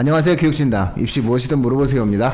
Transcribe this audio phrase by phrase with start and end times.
[0.00, 2.32] 안녕하세요 교육진담 입시 무엇이든 물어보세요입니다.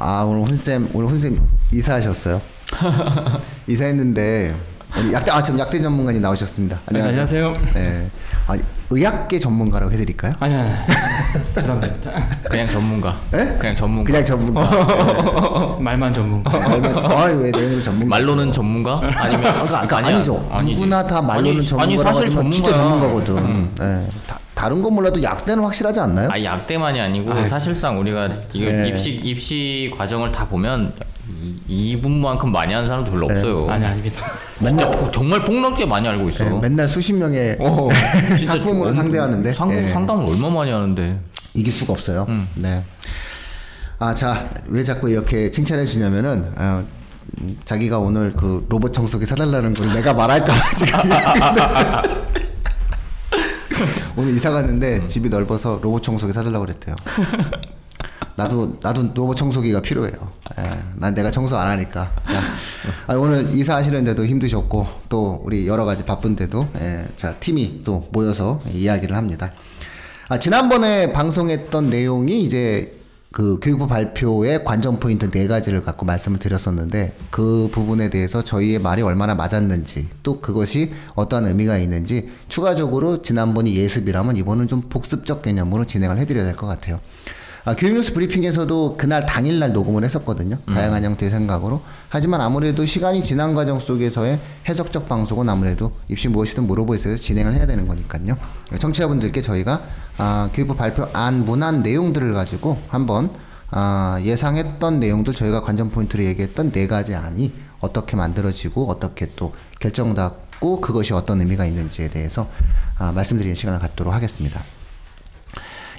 [0.00, 1.38] 아 오늘 훈쌤 오늘 훈쌤
[1.70, 2.42] 이사하셨어요.
[3.68, 4.52] 이사했는데
[4.98, 6.80] 우리 약대 아 지금 약대 전문가님 나오셨습니다.
[6.86, 7.22] 안녕하세요.
[7.22, 7.72] 안녕하세요.
[7.74, 8.08] 네.
[8.48, 8.56] 아
[8.90, 10.32] 의학계 전문가라고 해드릴까요?
[10.40, 10.70] 아니 아니.
[11.54, 12.10] 그럼 됩니다.
[12.50, 13.16] 그냥 전문가.
[13.34, 13.56] 예?
[13.56, 14.08] 그냥 전문가.
[14.08, 15.76] 그냥 전문가.
[15.78, 16.50] 말만 전문가.
[17.22, 18.06] 아왜 내용도 전문가?
[18.16, 19.00] 말로는 전문가?
[19.14, 20.48] 아니면 아, 그러니까 아니야, 아니죠.
[20.50, 20.74] 아니지.
[20.74, 23.10] 누구나 다 말로는 아니, 전문가라고 아니 사실 하지만 진짜 전문가야.
[23.12, 23.24] 음.
[23.24, 23.74] 전문가거든.
[23.78, 24.10] 네.
[24.26, 26.30] 다, 다른 건 몰라도 약대는 확실하지 않나요?
[26.32, 28.88] 아 약대만이 아니고 사실상 우리가 이거 네.
[28.88, 30.90] 입시 입시 과정을 다 보면
[31.68, 33.68] 이, 이분만큼 많이 하는 사람도 별로 없어요.
[33.68, 34.22] 아니 아닙니다.
[34.58, 36.44] 진짜 폭- 정말 폭넓게 많이 알고 있어.
[36.44, 37.90] 네, 맨날 수십 명의 어,
[38.48, 39.86] 학부모를 엄- 상대하는데 상, 예.
[39.88, 41.20] 상담을 얼마 많이 하는데.
[41.52, 42.24] 이길 수가 없어요.
[42.30, 42.48] 음.
[42.54, 42.82] 네.
[43.98, 46.82] 아, 자, 왜 자꾸 이렇게 칭찬해 주냐면은, 어,
[47.42, 51.00] 음, 자기가 오늘 그 로봇 청소기 사달라는 걸 내가 말할까 지금.
[54.16, 56.94] 오늘 이사 갔는데 집이 넓어서 로봇 청소기 사달라고 그랬대요.
[58.36, 60.32] 나도 나도 로봇 청소기가 필요해요.
[60.58, 60.62] 예,
[60.96, 62.10] 난 내가 청소 안 하니까.
[62.26, 62.40] 자,
[63.06, 69.16] 아, 오늘 이사하시는데도 힘드셨고 또 우리 여러 가지 바쁜데도 예, 자 팀이 또 모여서 이야기를
[69.16, 69.52] 합니다.
[70.28, 72.93] 아, 지난번에 방송했던 내용이 이제
[73.34, 79.02] 그 교육부 발표의 관전 포인트 네 가지를 갖고 말씀을 드렸었는데 그 부분에 대해서 저희의 말이
[79.02, 86.16] 얼마나 맞았는지 또 그것이 어떠한 의미가 있는지 추가적으로 지난번이 예습이라면 이번은 좀 복습적 개념으로 진행을
[86.18, 87.00] 해드려야 될 것 같아요.
[87.64, 90.58] 아, 교육뉴스 브리핑에서도 그날 당일날 녹음을 했었거든요.
[90.72, 91.80] 다양한 형태의 생각으로.
[92.10, 94.38] 하지만 아무래도 시간이 지난 과정 속에서의
[94.68, 98.36] 해석적 방송은 아무래도 입시 무엇이든 물어보에서 진행을 해야 되는 거니까요.
[98.78, 99.82] 청취자분들께 저희가
[100.16, 103.30] 아, 교육부 발표안 문안 내용들을 가지고 한번
[103.70, 110.80] 아, 예상했던 내용들 저희가 관전 포인트로 얘기했던 네 가지 안이 어떻게 만들어지고 어떻게 또 결정받고
[110.80, 112.48] 그것이 어떤 의미가 있는지에 대해서
[112.98, 114.62] 아, 말씀드리는 시간을 갖도록 하겠습니다.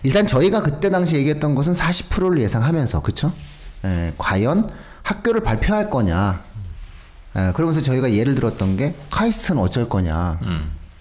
[0.04, 3.34] 일단 저희가 그때 당시 얘기했던 것은 40%를 예상하면서 그쵸?
[3.84, 4.70] 에, 과연
[5.04, 6.42] 학교를 발표할 거냐?
[7.36, 10.40] 에, 그러면서 저희가 예를 들었던 게 카이스트는 어쩔 거냐?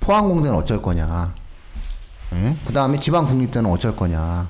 [0.01, 1.35] 포항공대는 어쩔 거냐?
[2.67, 4.49] 그 다음에 지방 국립대는 어쩔 거냐?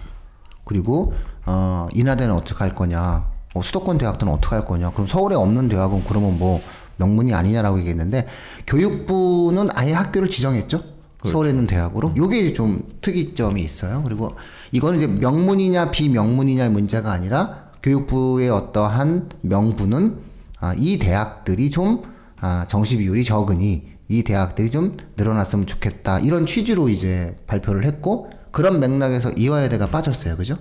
[0.65, 1.15] 그리고
[1.47, 3.27] 어, 인하대는 어떻게 할 거냐?
[3.55, 4.91] 어, 수도권 대학들은 어떻게 할 거냐?
[4.91, 6.61] 그럼 서울에 없는 대학은 그러면 뭐
[6.97, 8.27] 명문이 아니냐라고 얘기했는데
[8.67, 10.81] 교육부는 아예 학교를 지정했죠.
[11.25, 12.13] 서울에 있는 대학으로.
[12.17, 14.03] 요게 좀 특이점이 있어요.
[14.05, 14.35] 그리고
[14.73, 20.19] 이거는 이제 명문이냐 비명문이냐의 문제가 아니라 교육부의 어떠한 명분은
[20.61, 22.03] 아, 이 대학들이 좀
[22.41, 26.19] 아, 정시 비율이 적으니 이 대학들이 좀 늘어났으면 좋겠다.
[26.21, 30.37] 이런 취지로 이제 발표를 했고 그런 맥락에서 이화여대가 빠졌어요.
[30.37, 30.57] 그죠?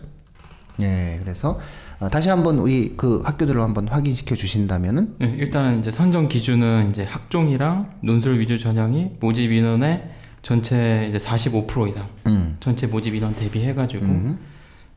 [0.81, 1.59] 예, 그래서
[2.00, 7.03] 어, 다시 한번 우리 그 학교들을 한번 확인시켜 주신다면은 네, 일단은 이제 선정 기준은 이제
[7.03, 10.09] 학종이랑 논술 위주 전형이 모집 인원의
[10.42, 12.58] 전체 이제 45% 이상 음.
[12.59, 14.06] 전체 모집 인원 대비해 가지고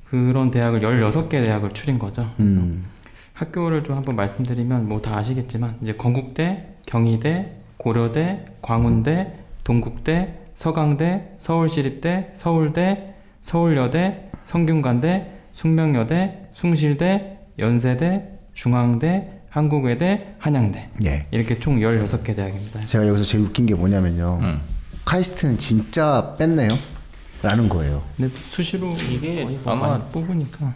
[0.04, 2.30] 그런 대학을 16개 대학을 추린 거죠.
[2.40, 2.84] 음.
[3.34, 9.28] 학교를 좀 한번 말씀드리면 뭐 다 아시겠지만 이제 건국대, 경희대, 고려대, 광운대,
[9.64, 21.26] 동국대, 서강대, 서울시립대, 서울대, 서울여대, 성균관대, 숙명여대, 숭실대, 연세대, 중앙대, 한국외대, 한양대 예.
[21.30, 22.84] 이렇게 총 16개 대학입니다.
[22.84, 24.38] 제가 여기서 제일 웃긴 게 뭐냐면요.
[24.42, 24.60] 음.
[25.04, 26.76] 카이스트는 진짜 뺐네요.
[27.42, 28.02] 라는 거예요.
[28.16, 30.74] 근데 수시로 이게 뭐 아마 뽑으니까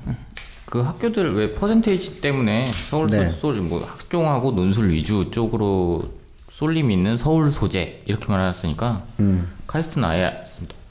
[0.66, 3.30] 그 학교들 왜 퍼센테이지 때문에 서울 네.
[3.30, 6.19] 소, 뭐 학종하고 논술 위주 쪽으로
[6.60, 9.48] 쏠림 있는 서울 소재 이렇게 말해놨으니까 음.
[9.66, 10.42] 카이스트는 아예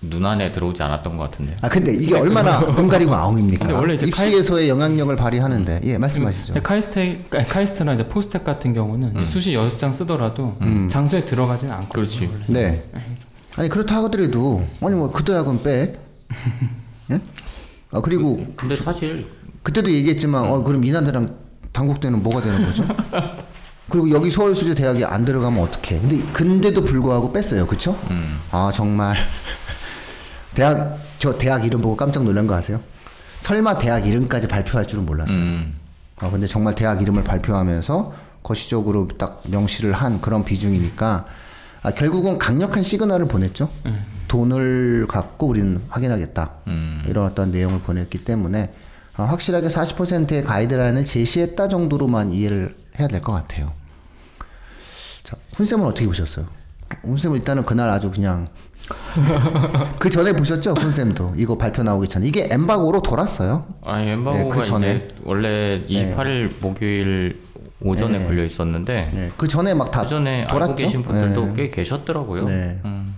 [0.01, 1.57] 눈 안에 들어오지 않았던 것 같은데.
[1.61, 3.77] 아 근데 이게 얼마나 눈 가리고 아웅입니까?
[3.77, 6.53] 원래 이제 입시에서의 영향력을 발휘하는데 예 말씀하시죠.
[6.53, 9.25] 근데 카이스트 카이스트나 이제 포스텍 같은 경우는 음.
[9.25, 10.57] 수시 6장 쓰더라도
[10.89, 11.93] 장소에 들어가지는 않거든요.
[11.93, 12.25] 그렇지.
[12.25, 12.45] 원래.
[12.47, 12.89] 네.
[13.55, 15.93] 아니 그렇다 하더라도 아니 뭐그 대학은 빼.
[17.11, 17.19] 예?
[17.91, 19.27] 아 그리고 근데 사실
[19.61, 21.35] 그때도 얘기했지만 어 그럼 이난대랑
[21.71, 22.83] 당국대는 뭐가 되는 거죠?
[23.89, 25.99] 그리고 여기 서울수제 대학이 안 들어가면 어떡해?
[26.01, 27.97] 근데 근데도 불구하고 뺐어요, 그렇죠?
[28.51, 29.17] 아 정말
[30.53, 32.79] 대학 저 대학 이름 보고 깜짝 놀란 거 아세요?
[33.39, 35.37] 설마 대학 이름까지 발표할 줄은 몰랐어요.
[35.37, 35.75] 음,
[36.17, 38.13] 아 근데 정말 대학 이름을 발표하면서
[38.43, 41.25] 거시적으로 딱 명시를 한 그런 비중이니까
[41.81, 43.69] 아, 결국은 강력한 시그널을 보냈죠.
[44.27, 46.51] 돈을 갖고 우리는 확인하겠다.
[46.67, 47.03] 음.
[47.07, 48.73] 이런 어떤 내용을 보냈기 때문에
[49.15, 53.71] 아, 확실하게 40%의 가이드라인을 제시했다 정도로만 이해를 해야 될 것 같아요.
[55.29, 56.47] 자, 훈쌤은 어떻게 보셨어요?
[57.03, 58.47] 훈쌤은 일단은 그날 아주 그냥
[59.99, 60.73] 그 전에 보셨죠?
[60.73, 63.63] 훈쌤도 이거 발표 나오기 전에 이게 엠바고로 돌았어요.
[63.85, 65.07] 아니 네, 엠바고가 그 전에.
[65.23, 67.39] 원래 28일 목요일
[67.79, 68.25] 오전에 네.
[68.25, 70.75] 걸려 있었는데 네, 그 전에 막다 그 전에 알고 돌았죠.
[70.75, 71.53] 계신 분들도 네.
[71.55, 72.45] 꽤 계셨더라고요.
[72.45, 72.79] 네.
[72.85, 73.15] 음.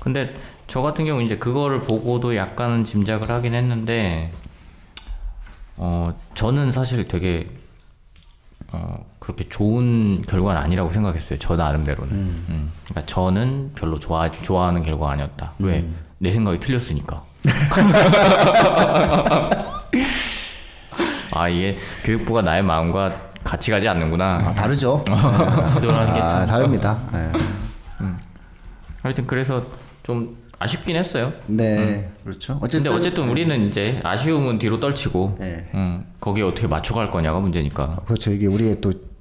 [0.00, 0.34] 근데
[0.66, 4.32] 저 같은 경우 이제 그거를 보고도 약간은 짐작을 하긴 했는데
[5.76, 7.52] 어 저는 사실 되게 어
[9.22, 11.38] 그렇게 좋은 결과는 아니라고 생각했어요.
[11.38, 12.12] 저 나름대로는.
[12.12, 12.72] 음.
[12.88, 15.52] 그러니까 저는 별로 좋아 좋아하는 결과가 아니었다.
[15.60, 15.88] 왜?
[16.18, 17.22] 내 생각이 틀렸으니까.
[21.30, 24.42] 아 이게 교육부가 나의 마음과 같이 가지 않는구나.
[24.44, 25.02] 아, 다르죠.
[25.06, 26.46] 기도라는 게 아, 참.
[26.46, 26.98] 다릅니다.
[27.14, 27.30] 예.
[29.02, 29.62] 하여튼 그래서
[30.02, 31.32] 좀 아쉽긴 했어요.
[31.46, 32.58] 네, 그렇죠.
[32.60, 35.70] 어쨌든 근데 어쨌든 우리는 이제 아쉬움은 뒤로 떨치고 네.
[35.74, 38.00] 음, 거기에 어떻게 맞춰갈 거냐가 문제니까.
[38.04, 38.32] 그렇죠.
[38.32, 39.11] 이게 우리의 또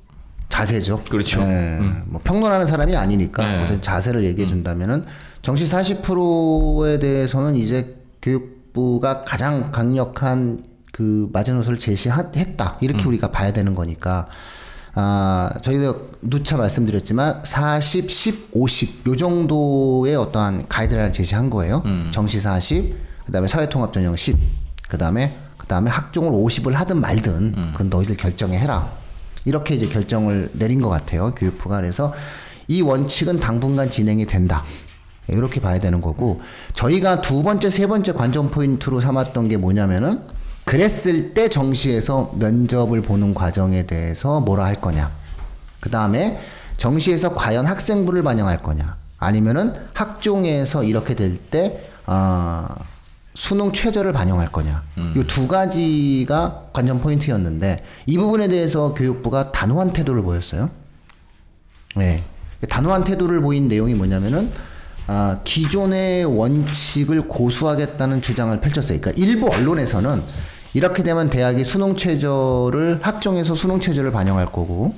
[0.51, 1.03] 자세죠.
[1.09, 1.41] 그렇죠.
[1.41, 3.63] 예, 뭐 평론하는 사람이 아니니까 네.
[3.63, 5.05] 어떤 자세를 얘기해 준다면은
[5.41, 14.27] 정시 40%에 대해서는 이제 교육부가 가장 강력한 그 마지노선을 제시했다 이렇게 우리가 봐야 되는 거니까
[14.93, 21.81] 아 저희도 누차 말씀드렸지만 40, 10, 50 요 정도의 어떠한 가이드라인을 제시한 거예요.
[22.11, 22.93] 정시 40,
[23.25, 24.37] 그다음에 사회통합 전형 10,
[24.89, 28.91] 그다음에 그다음에 학종을 50을 하든 말든 그건 너희들 결정해 해라.
[29.45, 31.33] 이렇게 이제 결정을 내린 것 같아요.
[31.35, 32.13] 교육부가 그래서
[32.67, 34.63] 이 원칙은 당분간 진행이 된다.
[35.27, 36.41] 이렇게 봐야 되는 거고
[36.73, 40.21] 저희가 두 번째 세 번째 관전 포인트로 삼았던 게 뭐냐면은
[40.65, 45.11] 그랬을 때 정시에서 면접을 보는 과정에 대해서 뭐라 할 거냐
[45.79, 46.39] 그 다음에
[46.77, 52.65] 정시에서 과연 학생부를 반영할 거냐 아니면은 학종에서 이렇게 될때 어,
[53.33, 54.83] 수능 최저를 반영할 거냐
[55.15, 60.69] 이두 가지가 관전 포인트였는데 이 부분에 대해서 교육부가 단호한 태도를 보였어요.
[61.95, 62.23] 네.
[62.67, 64.51] 단호한 태도를 보인 내용이 뭐냐면은
[65.07, 69.01] 아, 기존의 원칙을 고수하겠다는 주장을 펼쳤어요.
[69.01, 70.21] 그러니까 일부 언론에서는
[70.73, 74.93] 이렇게 되면 대학이 수능 최저를 학종에서 수능 최저를 반영할 거고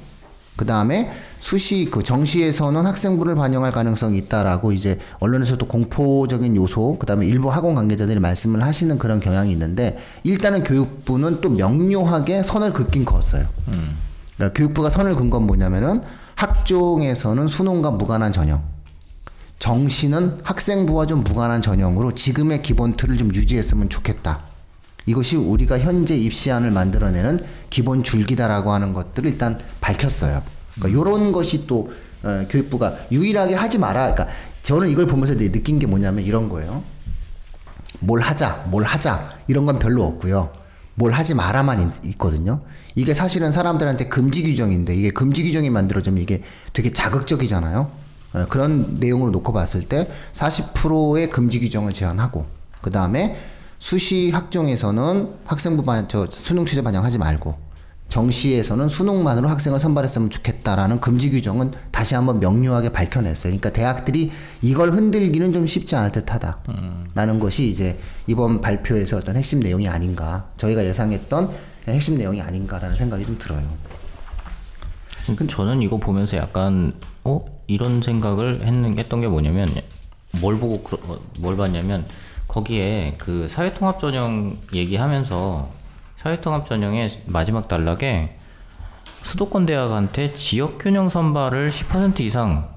[0.56, 7.26] 그 다음에 수시 그 정시에서는 학생부를 반영할 가능성이 있다라고 이제 언론에서도 공포적인 요소 그 다음에
[7.26, 13.48] 일부 학원 관계자들이 말씀을 하시는 그런 경향이 있는데 일단은 교육부는 또 명료하게 선을 긋긴 걷어요.
[14.36, 16.02] 그러니까 교육부가 선을 긋은 건 뭐냐면은
[16.36, 18.64] 학종에서는 수능과 무관한 전형
[19.60, 24.53] 정시는 학생부와 좀 무관한 전형으로 지금의 기본 틀을 좀 유지했으면 좋겠다.
[25.06, 30.42] 이것이 우리가 현재 입시안을 만들어내는 기본 줄기다라고 하는 것들을 일단 밝혔어요.
[30.76, 31.92] 그러니까 이런 것이 또
[32.24, 34.14] 어, 교육부가 유일하게 하지 마라.
[34.14, 34.28] 그러니까
[34.62, 36.84] 저는 이걸 보면서 느낀 게 뭐냐면 이런 거예요.
[38.00, 40.52] 뭘 하자, 뭘 하자 이런 건 별로 없고요.
[40.96, 42.62] 뭘 하지 마라만 있, 있거든요.
[42.96, 46.42] 이게 사실은 사람들한테 금지 규정인데 이게 금지 규정이 만들어지면 이게
[46.72, 47.92] 되게 자극적이잖아요.
[48.34, 52.46] 어, 그런 내용으로 놓고 봤을 때 40%의 금지 규정을 제한하고
[52.82, 53.38] 그 다음에
[53.84, 57.54] 수시 학종에서는 학생부 반, 저 수능 최저 반영하지 말고
[58.08, 63.52] 정시에서는 수능만으로 학생을 선발했으면 좋겠다라는 금지 규정은 다시 한번 명료하게 밝혀냈어요.
[63.52, 64.32] 그러니까 대학들이
[64.62, 66.64] 이걸 흔들기는 좀 쉽지 않을 듯하다.
[67.14, 70.48] 라는 것이 이제 이번 발표에서 어떤 핵심 내용이 아닌가.
[70.56, 71.52] 저희가 예상했던
[71.90, 73.68] 핵심 내용이 아닌가라는 생각이 좀 들어요.
[75.36, 76.94] 그 저는 이거 보면서 약간
[77.26, 79.68] 어 이런 생각을 했는 했던 게 뭐냐면
[80.40, 82.06] 뭘 보고 어, 뭘 봤냐면
[82.54, 85.70] 거기에 그 사회통합 전형 얘기하면서
[86.18, 88.38] 사회통합 전형의 마지막 단락에
[89.24, 92.70] 수도권 대학한테 지역 균형 선발을 10% 이상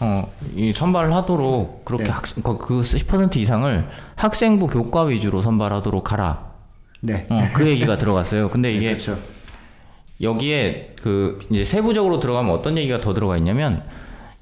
[0.00, 2.10] 어 이 선발을 하도록 그렇게 네.
[2.10, 3.86] 학생 그10% 이상을
[4.16, 6.52] 학생부 교과 위주로 선발하도록 하라.
[7.00, 7.26] 네.
[7.30, 8.48] 어, 그 얘기가 들어갔어요.
[8.50, 9.18] 근데 이게 그렇죠.
[10.20, 13.82] 여기에 그 이제 세부적으로 들어가면 어떤 얘기가 더 들어가 있냐면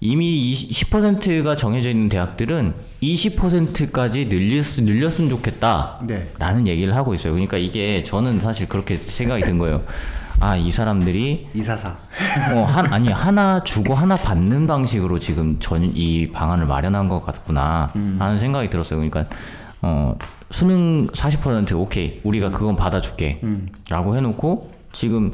[0.04, 6.00] 이미 10%가 정해져 있는 대학들은 20%까지 늘렸, 늘렸으면 좋겠다.
[6.02, 6.28] 네.
[6.40, 7.34] 라는 얘기를 하고 있어요.
[7.34, 9.84] 그러니까 이게 저는 사실 그렇게 생각이 든 거예요.
[10.40, 11.90] 아, 이 사람들이 이사사.
[12.52, 17.92] 어, 한, 아니, 하나 주고 하나 받는 방식으로 지금 전, 이 방안을 마련한 것 같구나.
[18.18, 18.98] 하는 생각이 들었어요.
[18.98, 19.26] 그러니까,
[19.82, 20.16] 어,
[20.50, 22.18] 수능 40% 오케이.
[22.24, 23.40] 우리가 그건 받아줄게.
[23.88, 25.32] 라고 해 놓고, 지금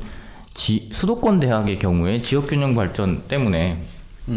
[0.52, 3.78] 지, 수도권 대학의 경우에 지역 균형 발전 때문에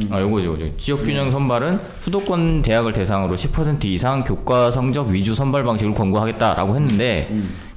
[0.10, 0.78] 아, 요거, 요거, 요거.
[0.78, 7.30] 지역균형 선발은 수도권 대학을 대상으로 10% 이상 교과 성적 위주 선발 방식을 권고하겠다라고 했는데,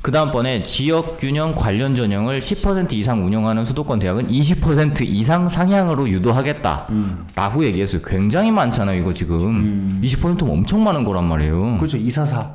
[0.03, 6.89] 그 다음번에 지역균형 관련 전형을 10% 이상 운영하는 수도권 대학은 20% 이상 상향으로 유도하겠다.
[7.35, 8.03] 라고 얘기했어요.
[8.03, 10.01] 굉장히 많잖아요, 이거 지금.
[10.03, 11.79] 20%면 엄청 많은 거란 말이에요.
[11.79, 11.97] 그렇죠.
[11.97, 12.39] 이사사.
[12.41, 12.55] 어.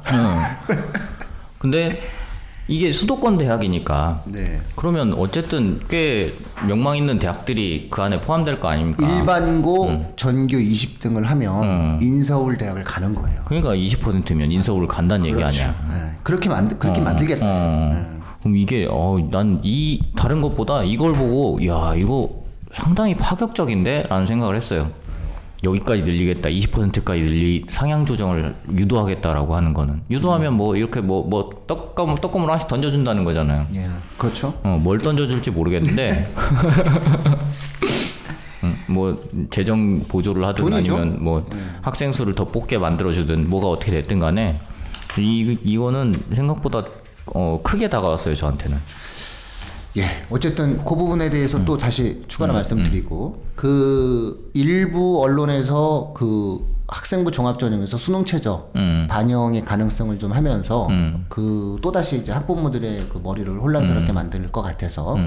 [1.58, 2.00] 근데
[2.70, 4.60] 이게 수도권 대학이니까 네.
[4.76, 6.32] 그러면 어쨌든 꽤
[6.68, 9.10] 명망 있는 대학들이 그 안에 포함될 거 아닙니까?
[9.10, 13.42] 일반고 전교 20등을 하면 인서울 대학을 가는 거예요.
[13.46, 15.76] 그러니까 20%면 인서울 간다는 얘기 아니야.
[15.90, 16.18] 네.
[16.24, 17.46] 그렇게 만들 그렇게 만들겠다.
[17.46, 18.20] 어.
[18.42, 22.30] 그럼 이게 어, 난 이 다른 것보다 이걸 보고 야 이거
[22.72, 24.92] 상당히 파격적인데라는 생각을 했어요.
[25.64, 32.16] 여기까지 늘리겠다, 20%까지 늘리 상향 조정을 유도하겠다라고 하는 거는 유도하면 뭐 이렇게 뭐 뭐 떡감
[32.16, 33.66] 떡고물 하나씩 던져준다는 거잖아요.
[33.76, 33.86] 예.
[34.18, 34.54] 그렇죠.
[34.64, 36.32] 어, 뭘 던져줄지 모르겠는데
[38.64, 39.20] 음, 뭐
[39.52, 40.96] 재정 보조를 하든 돈이죠.
[40.96, 41.46] 아니면 뭐
[41.82, 44.60] 학생 수를 더 뽑게 만들어주든 뭐가 어떻게 됐든 간에
[45.18, 46.84] 이 이거는 생각보다
[47.34, 48.78] 어, 크게 다가왔어요 저한테는.
[49.98, 50.06] 예.
[50.30, 58.26] 어쨌든 그 부분에 대해서 또 다시 추가로 말씀드리고 그 일부 언론에서 그 학생부 종합전형에서 수능
[58.26, 58.70] 최저
[59.10, 60.88] 반영의 가능성을 좀 하면서
[61.28, 65.18] 그 또다시 이제 학부모들의 그 머리를 혼란스럽게 만들 것 같아서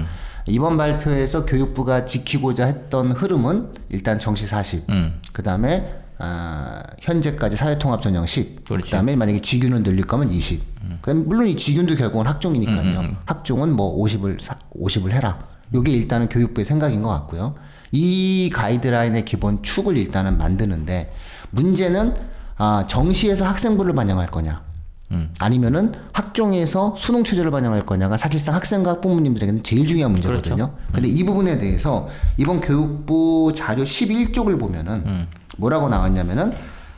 [0.45, 4.87] 이번 발표에서 교육부가 지키고자 했던 흐름은 일단 정시 40,
[5.31, 8.85] 그 다음에 아, 현재까지 사회통합 전형 10, 그렇지.
[8.85, 10.61] 그다음에 만약에 지균을 늘릴 거면 20.
[11.01, 13.17] 그럼 물론 이 지균도 결국은 학종이니까요.
[13.25, 14.37] 학종은 뭐 50을
[14.73, 15.47] 50을 해라.
[15.73, 17.55] 요게 일단은 교육부의 생각인 것 같고요.
[17.91, 21.11] 이 가이드라인의 기본 축을 일단은 만드는데
[21.51, 22.15] 문제는
[22.55, 24.61] 아, 정시에서 학생부를 반영할 거냐.
[25.37, 30.73] 아니면은 학종에서 수능 최저를 반영할 거냐가 사실상 학생과 학부모님들에게는 제일 중요한 문제거든요.
[30.91, 36.53] 근데 이 부분에 대해서 이번 교육부 자료 11쪽을 보면은 뭐라고 나왔냐면은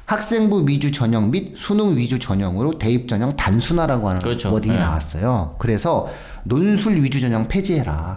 [0.05, 4.51] 학생부 위주 전형 및 수능 위주 전형으로 대입 전형 단순화라고 하는 그렇죠.
[4.53, 4.81] 워딩이 네.
[4.81, 5.55] 나왔어요.
[5.57, 6.07] 그래서
[6.43, 8.15] 논술 위주 전형 폐지해라.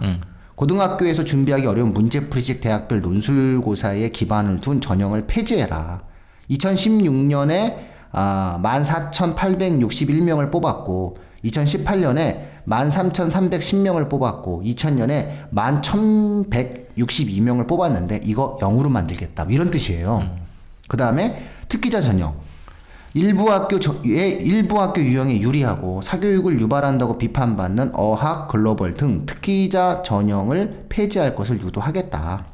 [0.53, 6.01] 고등학교에서 준비하기 어려운 문제풀이식 대학별 논술고사에 기반을 둔 전형을 폐지해라.
[6.51, 7.77] 2016년에
[8.11, 19.45] 아, 14,861명을 뽑았고 2018년에 13,310명을 뽑았고 2000년에 11,162명을 뽑았는데 이거 0으로 만들겠다.
[19.45, 20.29] 뭐 이런 뜻이에요.
[20.87, 21.35] 그 다음에
[21.67, 22.35] 특기자 전형.
[23.15, 30.03] 일부 학교 저- 의 일부 학교 유형에 유리하고 사교육을 유발한다고 비판받는 어학, 글로벌 등 특기자
[30.03, 32.45] 전형을 폐지할 것을 유도하겠다.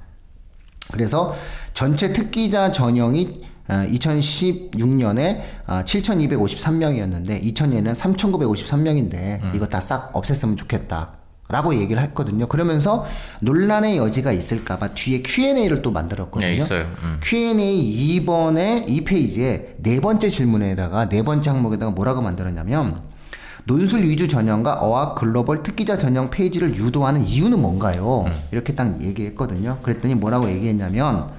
[0.93, 1.35] 그래서
[1.73, 11.11] 전체 특기자 전형이 2016년에 7,253명이었는데 2000년에는 3,953명인데 이거 다 싹 없앴으면 좋겠다.
[11.47, 12.47] 라고 얘기를 했거든요.
[12.47, 13.05] 그러면서
[13.41, 16.49] 논란의 여지가 있을까봐 뒤에 Q&A를 또 만들었거든요.
[16.49, 16.85] 네, 있어요.
[17.03, 17.19] 음.
[17.21, 22.99] Q&A 2번에 이 페이지에 네 번째 질문에다가 네 번째 항목에다가 뭐라고 만들었냐면
[23.65, 28.25] 논술 위주 전형과 어학 글로벌 특기자 전형 페이지를 유도하는 이유는 뭔가요?
[28.51, 29.77] 이렇게 딱 얘기했거든요.
[29.83, 31.29] 그랬더니 뭐라고 얘기했냐면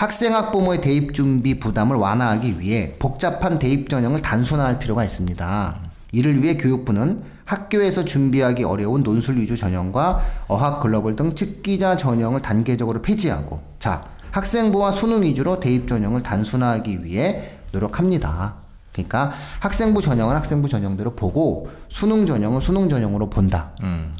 [0.00, 5.76] 학생 학부모의 대입 준비 부담을 완화하기 위해 복잡한 대입 전형을 단순화할 필요가 있습니다.
[6.12, 13.02] 이를 위해 교육부는 학교에서 준비하기 어려운 논술 위주 전형과 어학 글로벌 등 특기자 전형을 단계적으로
[13.02, 18.54] 폐지하고 자 학생부와 수능 위주로 대입 전형을 단순화하기 위해 노력합니다.
[18.94, 23.72] 그러니까 학생부 전형은 학생부 전형대로 보고 수능 전형은 수능 전형으로 본다.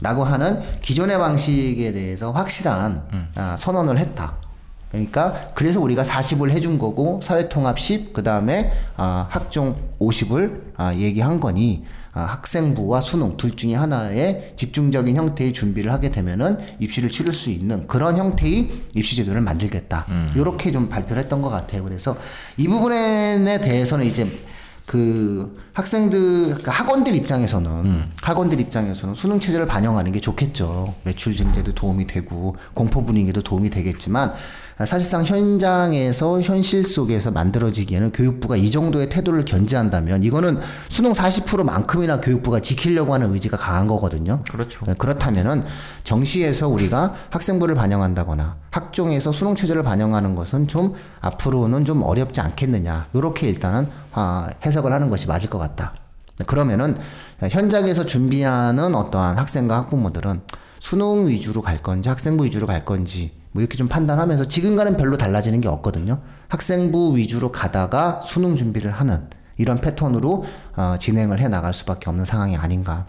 [0.03, 4.50] 라고 하는 기존의 방식에 대해서 확실한 아, 선언을 했다.
[4.91, 11.39] 그러니까 그래서 우리가 40을 해준 거고 사회통합 10, 그 다음에 아, 학종 50을 아, 얘기한
[11.41, 17.51] 거니 아, 학생부와 수능 둘 중에 하나의 집중적인 형태의 준비를 하게 되면은 입시를 치를 수
[17.51, 20.07] 있는 그런 형태의 입시 제도를 만들겠다.
[20.35, 21.85] 이렇게 좀 발표를 했던 것 같아요.
[21.85, 22.17] 그래서
[22.57, 24.27] 이 부분에 대해서는 이제
[24.87, 30.97] 그 학생들 그러니까 학원들 입장에서는 학원들 입장에서는 수능 체제를 반영하는 게 좋겠죠.
[31.05, 34.35] 매출 증대도 도움이 되고 공포 분위기도 도움이 되겠지만
[34.87, 40.59] 사실상 현장에서 현실 속에서 만들어지기에는 교육부가 이 정도의 태도를 견지한다면 이거는
[40.89, 44.43] 수능 40%만큼이나 교육부가 지키려고 하는 의지가 강한 거거든요.
[44.51, 44.85] 그렇죠.
[44.87, 45.65] 네, 그렇다면은
[46.05, 53.09] 정시에서 우리가 학생부를 반영한다거나 학종에서 수능 체제를 반영하는 것은 좀 앞으로는 좀 어렵지 않겠느냐.
[53.15, 55.95] 요렇게 일단은 아, 해석을 하는 것이 맞을 것 같다.
[56.39, 56.97] 네, 그러면은
[57.43, 60.41] 현장에서 준비하는 어떠한 학생과 학부모들은
[60.79, 65.61] 수능 위주로 갈 건지 학생부 위주로 갈 건지 뭐 이렇게 좀 판단하면서 지금과는 별로 달라지는
[65.61, 66.21] 게 없거든요.
[66.49, 70.45] 학생부 위주로 가다가 수능 준비를 하는 이런 패턴으로
[70.77, 73.07] 어, 진행을 해 나갈 수밖에 없는 상황이 아닌가.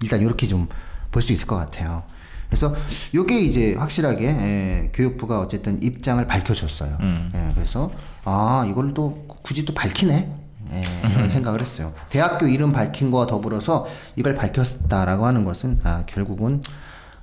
[0.00, 0.68] 일단 이렇게 좀
[1.14, 2.02] 볼 수 있을 것 같아요.
[2.48, 2.74] 그래서
[3.12, 6.98] 이게 이제 확실하게 예, 교육부가 어쨌든 입장을 밝혀줬어요.
[7.34, 7.88] 예, 그래서
[8.24, 10.34] 아 이걸 또 굳이 또 밝히네.
[10.72, 11.92] 예, 이런 생각을 했어요.
[12.10, 13.86] 대학교 이름 밝힌 거와 더불어서
[14.16, 16.62] 이걸 밝혔다라고 하는 것은 아, 결국은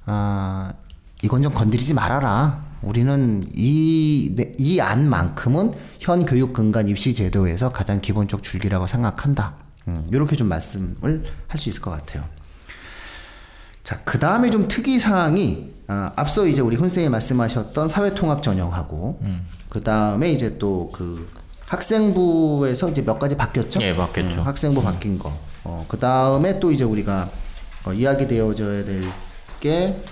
[0.05, 0.71] 아,
[1.23, 2.63] 이건 좀 건드리지 말아라.
[2.81, 9.53] 우리는 이, 네, 이 안만큼은 현 교육 근간 입시 제도에서 가장 기본적 줄기라고 생각한다.
[9.87, 12.23] 음, 이렇게 좀 말씀을 할 수 있을 것 같아요.
[13.83, 19.19] 자, 그 다음에 좀 특이 사항이 아, 앞서 이제 우리 훈쌤이 말씀하셨던 사회통합 전형하고
[19.69, 21.29] 그 다음에 이제 또 그
[21.67, 23.81] 학생부에서 이제 몇 가지 바뀌었죠?
[23.81, 24.41] 예, 바뀌었죠.
[24.41, 25.31] 음, 학생부 바뀐 거.
[25.63, 27.29] 어, 그 다음에 또 이제 우리가
[27.85, 29.03] 어, 이야기 되어져야 될
[29.61, 30.03] 게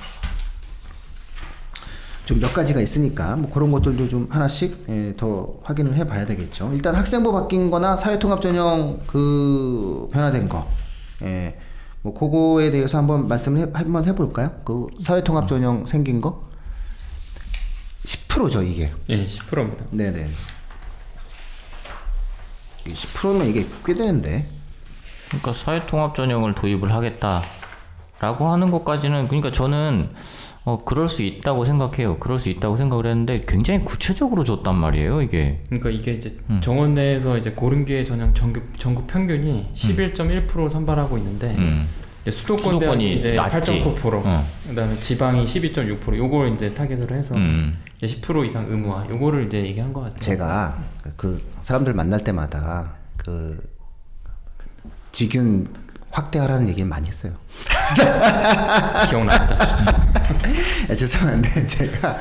[2.30, 6.72] 좀 몇 가지가 있으니까 뭐 그런 것들도 좀 하나씩 예, 더 확인을 해봐야 되겠죠.
[6.74, 10.70] 일단 학생부 바뀐 거나 사회통합 전형 그 변화된 거.
[11.24, 11.60] 예.
[12.04, 14.52] 뭐 그거에 대해서 한번 말씀을 해, 한번 해볼까요?
[14.64, 16.48] 그 사회통합 전형 생긴 거
[18.06, 18.94] 10%죠 이게.
[19.10, 19.86] 예, 10%입니다.
[19.90, 20.30] 네네.
[22.86, 24.48] 10%면 이게 꽤 되는데.
[25.30, 30.10] 그러니까 사회통합 전형을 도입을 하겠다라고 하는 것까지는 그러니까 저는
[30.70, 32.18] 어 그럴 수 있다고 생각해요.
[32.18, 35.24] 그럴 수 있다고 생각을 했는데 굉장히 구체적으로 줬단 말이에요.
[35.24, 41.56] 이게 그러니까 이게 이제 정원 내에서 이제 고른계 전형 전국 전국 평균이 11.1% 선발하고 있는데
[41.58, 41.88] 음.
[42.22, 43.82] 이제 수도권 수도권이 대학이 이제 낮지.
[43.82, 44.44] 8.9%, 어.
[44.68, 46.16] 그다음에 지방이 12.6%.
[46.16, 47.76] 요걸 이제 타겟으로 해서 음.
[48.00, 49.08] 이제 10% 이상 의무화.
[49.10, 50.20] 요거를 이제 얘기한 것 같아요.
[50.20, 50.84] 제가
[51.18, 53.58] 그 사람들 만날 때마다 그
[55.14, 55.68] 직윤
[56.12, 57.34] 확대하라는 얘기를 많이 했어요.
[59.10, 59.76] 기억납니다.
[59.76, 59.92] 진짜.
[60.90, 62.18] 아, 죄송한데 제가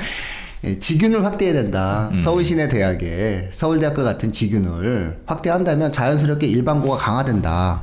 [0.65, 2.11] 예, 직윤을 확대해야 된다.
[2.15, 7.81] 서울시내 대학에 서울대학과 같은 직윤을 확대한다면 자연스럽게 일반고가 강화된다.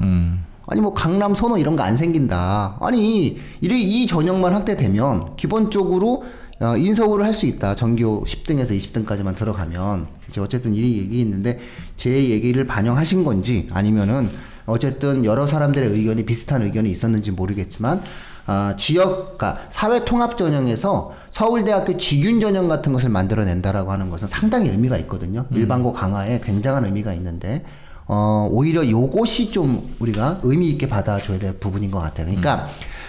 [0.68, 2.78] 아니 뭐 강남 선호 이런 거 안 생긴다.
[2.82, 6.24] 아니 이, 이 전형만 확대되면 기본적으로
[6.62, 7.76] 어, 인서울을 할 수 있다.
[7.76, 11.60] 전교 10등에서 20등까지만 들어가면 이제 어쨌든 이 얘기 있는데
[11.98, 14.30] 제 얘기를 반영하신 건지 아니면은
[14.66, 18.02] 어쨌든 여러 사람들의 의견이 비슷한 의견이 있었는지 모르겠지만
[18.48, 24.70] 아, 지역, 그러니까 사회 통합 전형에서 서울대학교 직윤 전형 같은 것을 만들어낸다라고 하는 것은 상당히
[24.70, 25.46] 의미가 있거든요.
[25.52, 27.64] 일반고 강화에 굉장한 의미가 있는데
[28.08, 32.28] 어, 오히려 요것이 좀 우리가 의미 있게 받아줘야 될 부분인 것 같아요.
[32.28, 32.68] 그러니까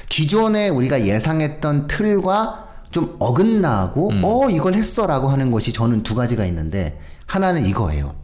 [0.08, 6.98] 기존에 우리가 예상했던 틀과 좀 어긋나고 어 이걸 했어라고 하는 것이 저는 두 가지가 있는데
[7.26, 8.14] 하나는 이거예요.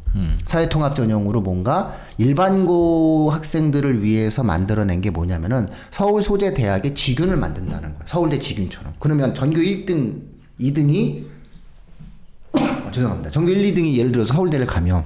[0.45, 8.01] 사회통합 전형으로 뭔가 일반고 학생들을 위해서 만들어낸 게 뭐냐면은 서울 소재 대학의 직윤을 만든다는 거예요.
[8.07, 8.95] 서울대 직윤처럼.
[8.99, 10.21] 그러면 전교 1등,
[10.61, 11.25] 2등이
[12.53, 13.31] 어, 죄송합니다.
[13.31, 15.05] 전교 1, 2등이 예를 들어서 서울대를 가면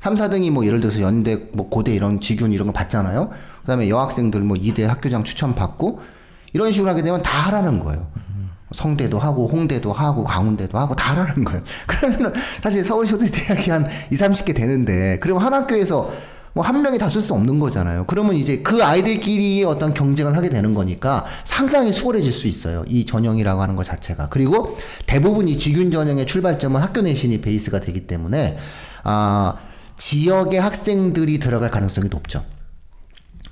[0.00, 3.30] 3, 4등이 뭐 예를 들어서 연대, 뭐 고대 이런 직윤 이런 거 받잖아요.
[3.62, 6.00] 그다음에 여학생들 뭐 이대 학교장 추천 받고
[6.52, 8.06] 이런 식으로 하게 되면 다 하라는 거예요.
[8.72, 11.62] 성대도 하고 홍대도 하고 강원대도 하고 다 하라는 거예요.
[11.86, 16.10] 그러면은 사실 서울시도 대학이 한 2, 30개 되는데 그러면 한 학교에서
[16.54, 18.04] 뭐 한 명이 다 쓸 수 없는 거잖아요.
[18.06, 22.84] 그러면 이제 그 아이들끼리 어떤 경쟁을 하게 되는 거니까 상당히 수월해질 수 있어요.
[22.88, 24.28] 이 전형이라고 하는 것 자체가.
[24.28, 24.76] 그리고
[25.06, 28.56] 대부분 이 직윤 전형의 출발점은 학교 내신이 베이스가 되기 때문에
[29.04, 29.54] 아
[29.98, 32.44] 지역의 학생들이 들어갈 가능성이 높죠.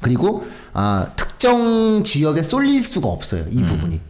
[0.00, 3.44] 그리고 아, 특정 지역에 쏠릴 수가 없어요.
[3.50, 4.00] 이 부분이.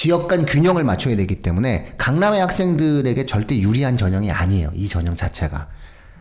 [0.00, 4.70] 지역 간 균형을 맞춰야 되기 때문에 강남의 학생들에게 절대 유리한 전형이 아니에요.
[4.74, 5.68] 이 전형 자체가.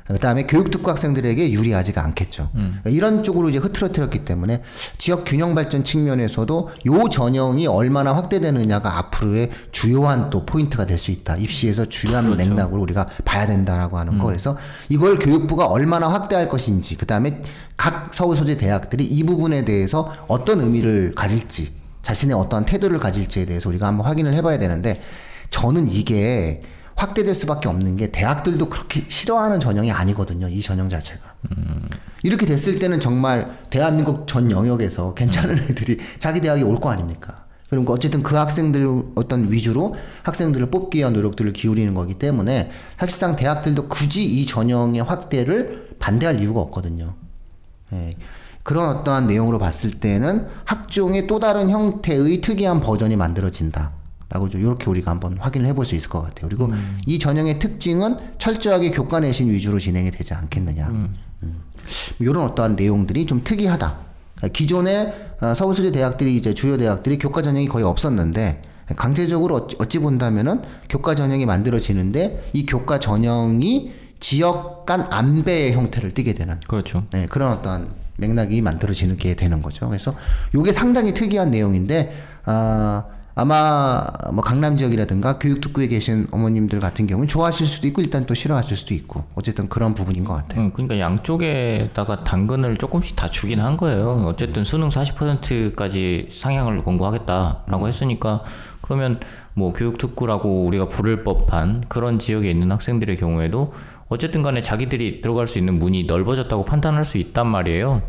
[0.05, 2.49] 그다음에 교육특구 학생들에게 유리하지가 않겠죠.
[2.51, 4.63] 그러니까 이런 쪽으로 이제 흐트러뜨렸기 때문에
[4.97, 11.37] 지역 균형 발전 측면에서도 요 전형이 얼마나 확대되느냐가 앞으로의 주요한 또 포인트가 될 수 있다.
[11.37, 14.25] 입시에서 주요한 맥락으로 우리가 봐야 된다라고 하는 거.
[14.25, 14.57] 그래서
[14.89, 17.41] 이걸 교육부가 얼마나 확대할 것인지, 그다음에
[17.77, 23.69] 각 서울 소재 대학들이 이 부분에 대해서 어떤 의미를 가질지, 자신의 어떠한 태도를 가질지에 대해서
[23.69, 25.01] 우리가 한번 확인을 해봐야 되는데
[25.49, 26.61] 저는 이게
[26.95, 30.49] 확대될 수밖에 없는 게 대학들도 그렇게 싫어하는 전형이 아니거든요.
[30.49, 31.21] 이 전형 자체가.
[32.23, 37.45] 이렇게 됐을 때는 정말 대한민국 전 영역에서 괜찮은 애들이 자기 대학에 올 거 아닙니까?
[37.69, 43.87] 그러니까 어쨌든 그 학생들 어떤 위주로 학생들을 뽑기 위한 노력들을 기울이는 거기 때문에 사실상 대학들도
[43.87, 47.13] 굳이 이 전형의 확대를 반대할 이유가 없거든요.
[47.93, 48.17] 예.
[48.69, 53.93] 그런 어떠한 내용으로 봤을 때는 학종의 또 다른 형태의 특이한 버전이 만들어진다.
[54.29, 56.47] 라고 좀 이렇게 우리가 한번 확인을 해볼 수 있을 것 같아요.
[56.47, 56.71] 그리고
[57.07, 60.87] 이 전형의 특징은 철저하게 교과 내신 위주로 진행이 되지 않겠느냐.
[60.89, 61.15] 음.
[62.19, 63.97] 이런 어떠한 내용들이 좀 특이하다.
[64.35, 68.61] 그러니까 기존에 어, 서울소재 대학들이 이제 주요 대학들이 교과 전형이 거의 없었는데
[68.95, 76.33] 강제적으로 어찌, 어찌 본다면은 교과 전형이 만들어지는데 이 교과 전형이 지역 간 안배의 형태를 띠게
[76.33, 77.07] 되는 그렇죠.
[77.09, 79.87] 네, 그런 어떤 맥락이 만들어지는 게 되는 거죠.
[79.87, 80.13] 그래서
[80.55, 82.13] 이게 상당히 특이한 내용인데
[82.45, 83.05] 아,
[83.35, 88.75] 아마 뭐 강남 지역이라든가 교육특구에 계신 어머님들 같은 경우는 좋아하실 수도 있고 일단 또 싫어하실
[88.75, 90.61] 수도 있고 어쨌든 그런 부분인 것 같아요.
[90.61, 94.25] 음, 그러니까 양쪽에다가 당근을 조금씩 다 주긴 한 거예요.
[94.25, 98.43] 어쨌든 수능 40%까지 상향을 권고하겠다라고 했으니까
[98.81, 99.19] 그러면
[99.53, 103.73] 뭐 교육특구라고 우리가 부를 법한 그런 지역에 있는 학생들의 경우에도
[104.09, 108.01] 어쨌든 간에 자기들이 들어갈 수 있는 문이 넓어졌다고 판단할 수 있단 말이에요.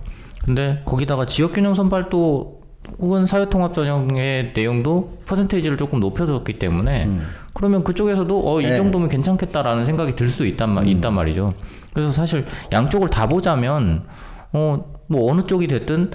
[0.44, 2.60] 근데 거기다가 지역균형 선발도
[2.98, 7.08] 혹은 사회통합 전형의 내용도 퍼센테이지를 조금 높여줬기 때문에
[7.52, 8.76] 그러면 그쪽에서도 어이 네.
[8.76, 11.50] 정도면 괜찮겠다라는 생각이 들 수도 있단 말 있단 말이죠.
[11.92, 14.04] 그래서 사실 양쪽을 다 보자면
[14.52, 16.12] 어 뭐 어느 쪽이 됐든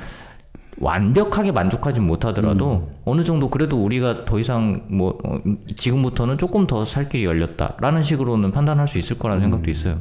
[0.80, 2.94] 완벽하게 만족하진 못하더라도 음.
[3.06, 5.40] 어느 정도 그래도 우리가 더 이상 뭐 어,
[5.76, 9.50] 지금부터는 조금 더 살 길이 열렸다라는 식으로는 판단할 수 있을 거라는 음.
[9.52, 10.00] 생각도 있어요.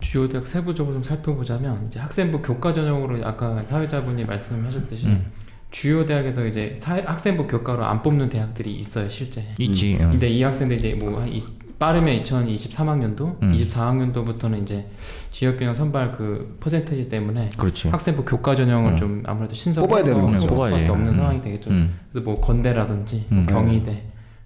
[0.00, 5.26] 주요 대학 세부적으로 좀 살펴보자면 이제 학생부 교과 전형으로 아까 사회자분이 말씀하셨듯이 음.
[5.70, 9.46] 주요 대학에서 이제 사회, 학생부 교과로 안 뽑는 대학들이 있어요 실제.
[9.58, 9.96] 있지.
[10.00, 10.10] 응.
[10.12, 11.42] 근데 이 학생들 이제 뭐한 이-
[11.78, 13.52] 빠르면 2023학년도, 음.
[13.54, 14.86] 24학년도부터는 이제
[15.32, 17.88] 지역균형 선발 그 퍼센테지 때문에 그렇지.
[17.88, 20.40] 학생부 교과 전형을 좀 아무래도 신설해서 뽑아야 되는 거죠.
[20.40, 20.88] 수밖에.
[20.88, 21.16] 없는 음.
[21.16, 21.70] 상황이 되겠죠.
[21.70, 21.98] 음.
[22.12, 23.42] 그래서 뭐 건대라든지 뭐 음.
[23.44, 24.02] 경희대,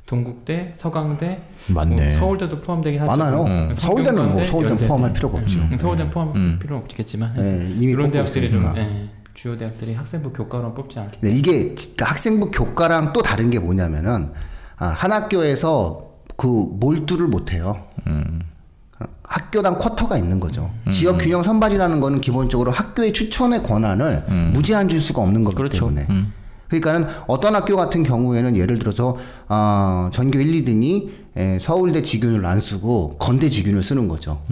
[0.06, 1.42] 동국대, 서강대,
[1.74, 2.10] 맞네.
[2.10, 3.10] 뭐 서울대도 포함되긴 하죠.
[3.10, 3.42] 많아요.
[3.42, 3.74] 음.
[3.74, 4.88] 서울대는 뭐 서울대 연세대.
[4.88, 5.58] 포함할 필요가 없죠.
[5.60, 6.58] 음, 서울대는 포함 음.
[6.62, 8.80] 필요는 없겠지만 네, 이미 이런 대학들이 좀 있으니까.
[8.80, 13.58] 예, 주요 대학들이 학생부 교과로 뽑지 않기 네, 이게 그러니까 학생부 교과랑 또 다른 게
[13.58, 14.30] 뭐냐면은
[14.76, 17.86] 아, 한 학교에서 그 몰두를 못 해요.
[19.28, 20.70] 학교당 쿼터가 있는 거죠.
[20.90, 25.86] 지역 균형 선발이라는 거는 기본적으로 학교의 추천의 권한을 무제한 줄 수가 없는 거기 그렇죠.
[25.88, 26.06] 때문에.
[26.68, 29.16] 그러니까는 어떤 학교 같은 경우에는 예를 들어서
[29.48, 34.42] 아, 전교 1, 2등이 에, 서울대 직윤을 안 쓰고 건대 직윤을 쓰는 거죠.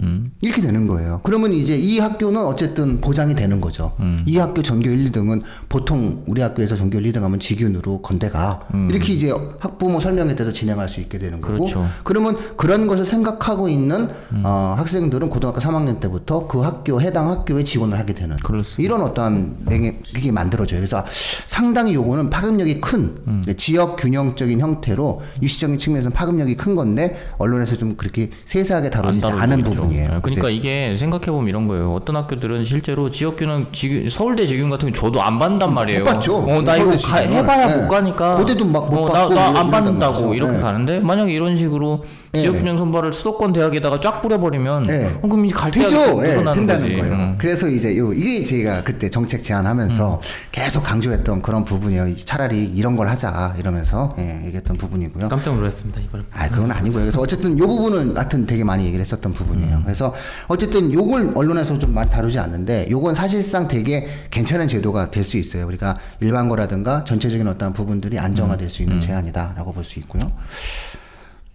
[0.41, 1.19] 이렇게 되는 거예요.
[1.23, 3.93] 그러면 이제 이 학교는 어쨌든 보장이 되는 거죠.
[4.25, 9.13] 이 학교 전교 1, 2등은 보통 우리 학교에서 전교 1, 2등 하면 직윤으로 건대가 이렇게
[9.13, 11.85] 이제 학부모 설명회 때도 진행할 수 있게 되는 거고 그렇죠.
[12.03, 14.09] 그러면 그런 것을 생각하고 있는
[14.43, 18.83] 어, 학생들은 고등학교 3학년 때부터 그 학교 해당 학교에 지원을 하게 되는 그렇습니다.
[18.83, 20.79] 이런 어떠한 맹해 그게 만들어져요.
[20.79, 21.03] 그래서
[21.47, 23.43] 상당히 요거는 파급력이 큰 음.
[23.45, 29.39] 네, 지역 균형적인 형태로 입시적인 측면에서는 파급력이 큰 건데 언론에서 좀 그렇게 세세하게 다루지 안
[29.41, 29.71] 않은 있죠.
[29.71, 30.07] 부분이에요.
[30.09, 30.53] 네, 그러니까 네.
[30.53, 31.93] 이게 생각해 보면 이런 거예요.
[31.93, 35.99] 어떤 학교들은 실제로 지역균은 지금 서울대 직윤 같은 거 저도 안 받는단 말이에요.
[36.01, 36.37] 못 받죠.
[36.37, 37.17] 어, 나 이거 가.
[37.17, 37.81] 해봐야 네.
[37.81, 38.37] 못 가니까.
[38.37, 40.65] 고대도 막못 어, 받고 나안 받는다고 이렇게 말이죠.
[40.65, 42.09] 가는데 만약에 이런 식으로 네.
[42.41, 45.05] 지역균형 선발을 수도권 대학에다가 쫙 뿌려버리면 네.
[45.21, 46.21] 어, 그럼 이제 갈 대학이 되죠.
[46.25, 46.95] 예, 된다는 거지.
[46.97, 47.13] 거예요.
[47.13, 47.35] 음.
[47.37, 50.21] 그래서 이제 요 이게 제가 그때 정책 제안하면서
[50.51, 52.15] 계속 강조했던 그런 부분이에요.
[52.15, 55.29] 차라리 이런 걸 하자 이러면서 예, 얘기했던 부분이고요.
[55.29, 56.23] 깜짝 놀랐습니다 이번에.
[56.31, 57.01] 아, 그건 아니고요.
[57.01, 59.81] 그래서 어쨌든 요 부분은 하여튼 되게 많이 얘기를 했었던 부분이에요.
[59.83, 60.13] 그래서
[60.47, 65.65] 어쨌든 요걸 언론에서 좀 많이 다루지 않는데 요건 사실상 되게 괜찮은 제도가 될 수 있어요.
[65.65, 70.21] 우리가 일반고라든가 전체적인 어떤 부분들이 안정화될 수 있는 제안이다라고 볼 수 있고요.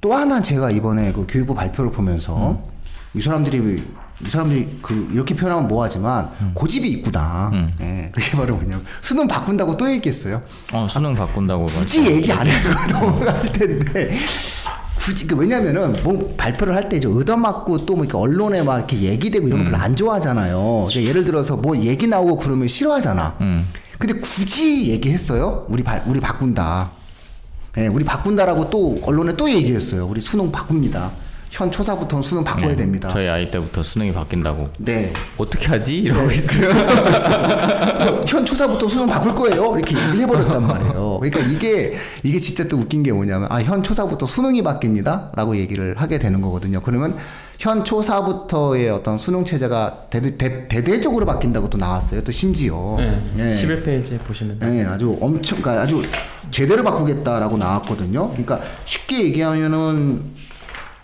[0.01, 2.63] 또 하나 제가 이번에 그 교육부 발표를 보면서
[3.15, 3.83] 이 사람들이
[4.25, 7.51] 이 사람들이 그 이렇게 표현하면 뭐하지만 고집이 있구나.
[7.81, 10.43] 예, 그게 바로 뭐냐면 수능 바꾼다고 또 얘기했어요.
[10.73, 11.67] 어, 수능 바꾼다고.
[11.67, 14.19] 굳이 얘기 안 해도 넘어갈 텐데
[14.99, 18.99] 굳이 그 왜냐면은 뭐 발표를 할 때 이제 얻어맞고 또 뭐 이렇게 언론에 막 이렇게
[18.99, 20.87] 얘기되고 이런 거 별로 안 좋아하잖아요.
[20.95, 23.37] 예를 들어서 뭐 얘기 나오고 그러면 싫어하잖아.
[23.99, 25.67] 근데 굳이 얘기했어요.
[25.69, 26.91] 우리 바, 우리 바꾼다.
[27.79, 30.07] 예, 우리 바꾼다라고 또 언론에 또 얘기했어요.
[30.07, 31.13] 우리 수능 바꿉니다.
[31.51, 33.09] 현 초사부터는 수능 바꿔야 됩니다.
[33.09, 34.71] 저희 아이 때부터 수능이 바뀐다고.
[34.79, 35.13] 네.
[35.37, 35.97] 어떻게 하지?
[35.97, 36.35] 이러고 네.
[36.37, 36.71] 있어요.
[38.27, 39.75] 현 초사부터 수능 바꿀 거예요.
[39.77, 41.19] 이렇게 얘기를 해버렸단 말이에요.
[41.21, 46.19] 그러니까 이게 이게 진짜 또 웃긴 게 뭐냐면 아 현 초사부터 수능이 바뀝니다라고 얘기를 하게
[46.19, 46.81] 되는 거거든요.
[46.81, 47.17] 그러면
[47.59, 52.23] 현 초사부터의 어떤 수능 체제가 대대, 대, 대대적으로 바뀐다고 또 나왔어요.
[52.23, 53.21] 또 심지어 네.
[53.39, 53.51] 예.
[53.53, 56.01] 11페이지에 보시면 네, 아주 엄청, 그러니까 아주
[56.51, 58.31] 제대로 바꾸겠다라고 나왔거든요.
[58.31, 60.23] 그러니까 쉽게 얘기하면은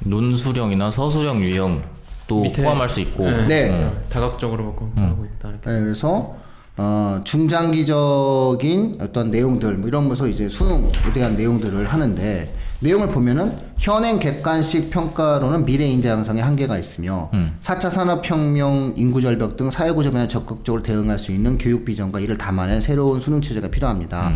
[0.01, 3.25] 논수령이나 서수령 유형도 밑에- 포함할 수 있고.
[3.31, 3.47] 네.
[3.47, 3.85] 네.
[3.85, 5.71] 어, 다각적으로 바꾸고 하고 있다 이렇게.
[5.71, 6.37] 네, 그래서
[6.79, 14.91] 어, 중장기적인 어떤 내용들 뭐 이러면서 이제 수능에 대한 내용들을 하는데 내용을 보면은 현행 객관식
[14.91, 17.31] 평가로는 미래 인재 양성에 한계가 있으며
[17.61, 22.37] 4차 산업혁명, 인구 절벽 등 사회 구조 변화에 적극적으로 대응할 수 있는 교육 비전과 이를
[22.37, 24.33] 담아낸 새로운 수능 체제가 필요합니다.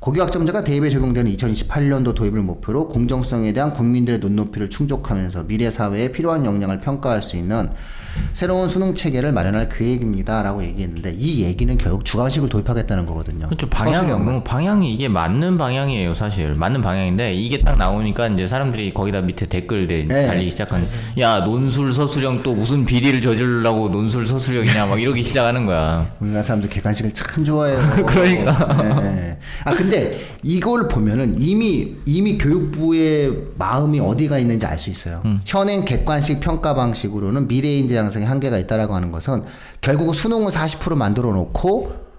[0.00, 6.80] 고교학점제가 대입에 적용되는 2028년도 도입을 목표로 공정성에 대한 국민들의 눈높이를 충족하면서 미래 사회에 필요한 역량을
[6.80, 7.68] 평가할 수 있는
[8.32, 13.46] 새로운 수능 체계를 마련할 계획입니다라고 얘기했는데 이 얘기는 결국 주관식을 도입하겠다는 거거든요.
[13.46, 13.68] 그렇죠.
[13.68, 14.24] 방향.
[14.24, 16.52] 뭐 방향이 이게 맞는 방향이에요, 사실.
[16.58, 20.26] 맞는 방향인데 이게 딱 나오니까 이제 사람들이 거기다 밑에 댓글들 네.
[20.26, 20.86] 달리기 시작하는.
[21.18, 26.10] 야 논술 서술형 또 무슨 비리를 저지르려고 논술 서술형이냐 막 이러기 시작하는 거야.
[26.20, 27.78] 우리나라 사람들 객관식을 참 좋아해요.
[28.06, 28.82] 그러니까.
[28.82, 29.38] 네, 네.
[29.64, 35.20] 아 근데 이걸 보면은 이미 이미 교육부의 마음이 어디가 있는지 알 수 있어요.
[35.26, 35.40] 음.
[35.44, 39.44] 현행 객관식 평가 방식으로는 미래 인재 양성에 한계가 있다라고 하는 것은
[39.80, 42.10] 결국 수능을 40% 만들어 놓고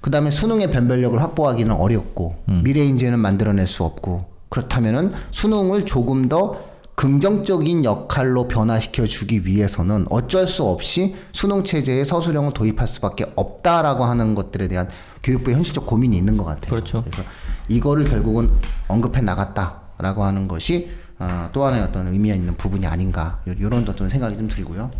[0.00, 2.62] 그다음에 수능의 변별력을 확보하기는 어렵고 음.
[2.64, 10.48] 미래 인재는 만들어낼 수 없고 그렇다면은 수능을 조금 더 긍정적인 역할로 변화시켜 주기 위해서는 어쩔
[10.48, 14.88] 수 없이 수능 체제에 서술형을 도입할 수밖에 없다라고 하는 것들에 대한
[15.22, 16.70] 교육부의 현실적 고민이 있는 것 같아요.
[16.70, 17.04] 그렇죠.
[17.04, 17.22] 그래서
[17.68, 18.50] 이거를 결국은
[18.88, 24.36] 언급해 나갔다라고 하는 것이 어, 또 하나의 어떤 의미가 있는 부분이 아닌가 이런 어떤 생각이
[24.36, 24.90] 좀 들고요.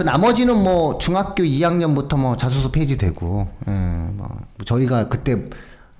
[0.00, 4.26] 그 나머지는 뭐 중학교 2학년부터 뭐 자소서 폐지되고, 예, 뭐
[4.64, 5.50] 저희가 그때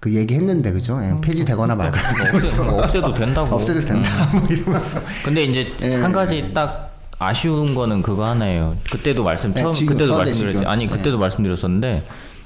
[0.01, 0.99] 그 얘기했는데 그죠?
[1.03, 2.03] 예, 폐지되거나 말거나
[2.35, 3.57] 없애, 뭐 없애도 된다고.
[3.57, 5.01] 없애도 된다 뭐 이러면서.
[5.23, 5.97] 근데 이제 예.
[5.97, 8.75] 한 가지 딱 아쉬운 거는 그거 하나예요.
[8.91, 10.65] 그때도 말씀 네, 처음 지금 그때도 말씀드렸지.
[10.65, 12.03] 아니 그때도 말씀드렸었는데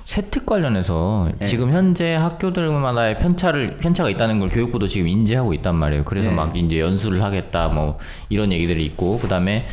[0.07, 6.05] 세특 관련해서 지금 현재 학교들마다의 편차를 편차가 있다는 걸 교육부도 지금 인지하고 있단 말이에요.
[6.05, 6.35] 그래서 네.
[6.35, 9.65] 막 이제 연수를 하겠다 뭐 이런 얘기들이 있고 그다음에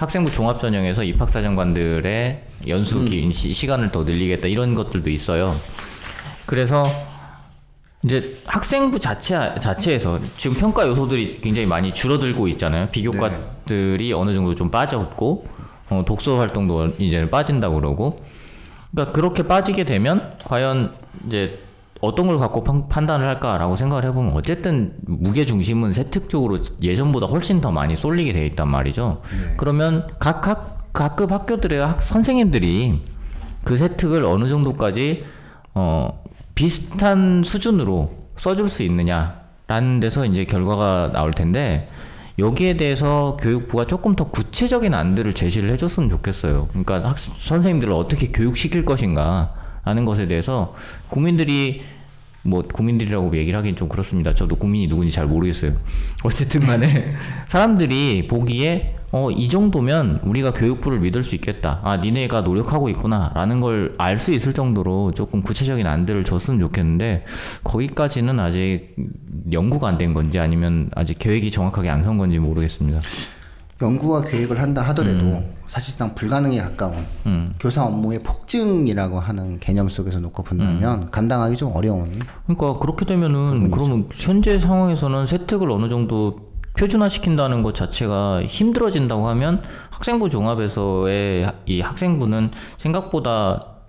[0.00, 5.52] 학생부 종합 전형에서 입학사정관들의 연수 기, 시, 시간을 더 늘리겠다 이런 것들도 있어요.
[6.46, 6.84] 그래서
[8.02, 12.88] 이제 학생부 자체 자체에서 지금 평가 요소들이 굉장히 많이 줄어들고 있잖아요.
[12.90, 15.46] 비교과들이 어느 정도 좀 빠졌고
[15.90, 18.24] 어, 독서 활동도 이제 빠진다고 그러고
[18.92, 20.94] 그러니까 그렇게 빠지게 되면 과연
[21.26, 21.58] 이제
[22.00, 27.60] 어떤 걸 갖고 판, 판단을 할까라고 생각을 해보면 어쨌든 무게 중심은 세특 쪽으로 예전보다 훨씬
[27.60, 29.22] 더 많이 쏠리게 돼 있단 말이죠.
[29.58, 33.02] 그러면 각, 각 각급 학교들의 학, 선생님들이
[33.64, 35.24] 그 세특을 어느 정도까지
[35.74, 36.22] 어
[36.54, 41.88] 비슷한 수준으로 써줄 수 있느냐라는 데서 이제 결과가 나올 텐데
[42.38, 46.68] 여기에 대해서 교육부가 조금 더 구체적인 안들을 제시를 해줬으면 좋겠어요.
[46.68, 49.54] 그러니까 학, 선생님들을 어떻게 교육시킬 것인가
[49.90, 50.72] 라는 것에 대해서
[51.08, 51.82] 국민들이
[52.42, 54.34] 뭐 국민들이라고 얘기를 하긴 좀 그렇습니다.
[54.36, 55.72] 저도 국민이 누군지 잘 모르겠어요.
[56.22, 57.12] 어쨌든 간에
[57.48, 61.80] 사람들이 보기에 어, 이 정도면 우리가 교육부를 믿을 수 있겠다.
[61.82, 63.32] 아, 니네가 노력하고 있구나.
[63.34, 67.24] 라는 걸 알 수 있을 정도로 조금 구체적인 안들을 줬으면 좋겠는데,
[67.64, 68.94] 거기까지는 아직
[69.50, 73.00] 연구가 안 된 건지 아니면 아직 계획이 정확하게 안 선 건지 모르겠습니다.
[73.82, 75.54] 연구와 계획을 한다 하더라도 음.
[75.66, 76.94] 사실상 불가능에 가까운
[77.58, 81.10] 교사 업무의 폭증이라고 하는 개념 속에서 놓고 본다면 음.
[81.10, 82.12] 감당하기 좀 어려운
[82.46, 90.30] 그러니까 그렇게 되면은 그러면 현재 상황에서는 세특을 어느 정도 표준화시킨다는 것 자체가 힘들어진다고 하면 학생부
[90.30, 93.79] 종합에서의 이 학생부는 생각보다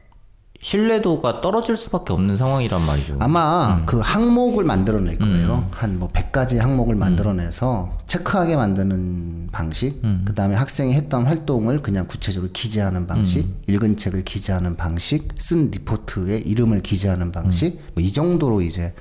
[0.62, 3.18] 신뢰도가 떨어질 수밖에 없는 상황이란 말이죠.
[3.20, 3.86] 아마 음.
[3.88, 5.68] 그 항목을 만들어낼 거예요.
[5.72, 10.24] 한뭐 100가지 항목을 만들어내서 체크하게 만드는 방식, 음.
[10.24, 13.56] 그 다음에 학생이 했던 활동을 그냥 구체적으로 기재하는 방식, 음.
[13.68, 18.94] 읽은 책을 기재하는 방식, 쓴 리포트에 이름을 기재하는 방식, 뭐 이 정도로 이제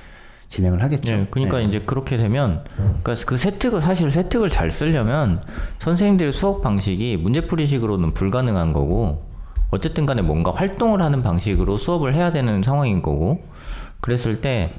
[0.48, 1.12] 진행을 하겠죠.
[1.12, 5.40] 예, 그러니까 이제 그렇게 되면, 그러니까 그 세특을 사실 세특을 잘 쓰려면
[5.78, 9.29] 선생님들의 수업 방식이 문제풀이식으로는 불가능한 거고,
[9.70, 13.40] 어쨌든 간에 뭔가 활동을 하는 방식으로 수업을 해야 되는 상황인 거고,
[14.00, 14.72] 그랬을 때,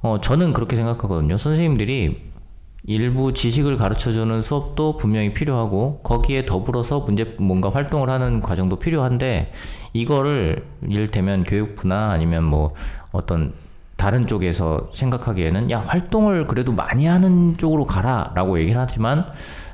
[0.00, 1.38] 어, 저는 그렇게 생각하거든요.
[1.38, 2.14] 선생님들이
[2.84, 9.52] 일부 지식을 가르쳐주는 수업도 분명히 필요하고 거기에 더불어서 문제 뭔가 활동을 하는 과정도 필요한데
[9.92, 12.68] 이거를 이를테면 교육부나 아니면 뭐
[13.12, 13.52] 어떤
[13.98, 19.26] 다른 쪽에서 생각하기에는 야 활동을 그래도 많이 하는 쪽으로 가라라고 얘기를 하지만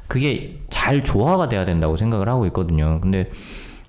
[0.08, 3.00] 그게 잘 조화가 돼야 된다고 생각을 하고 있거든요.
[3.00, 3.30] 근데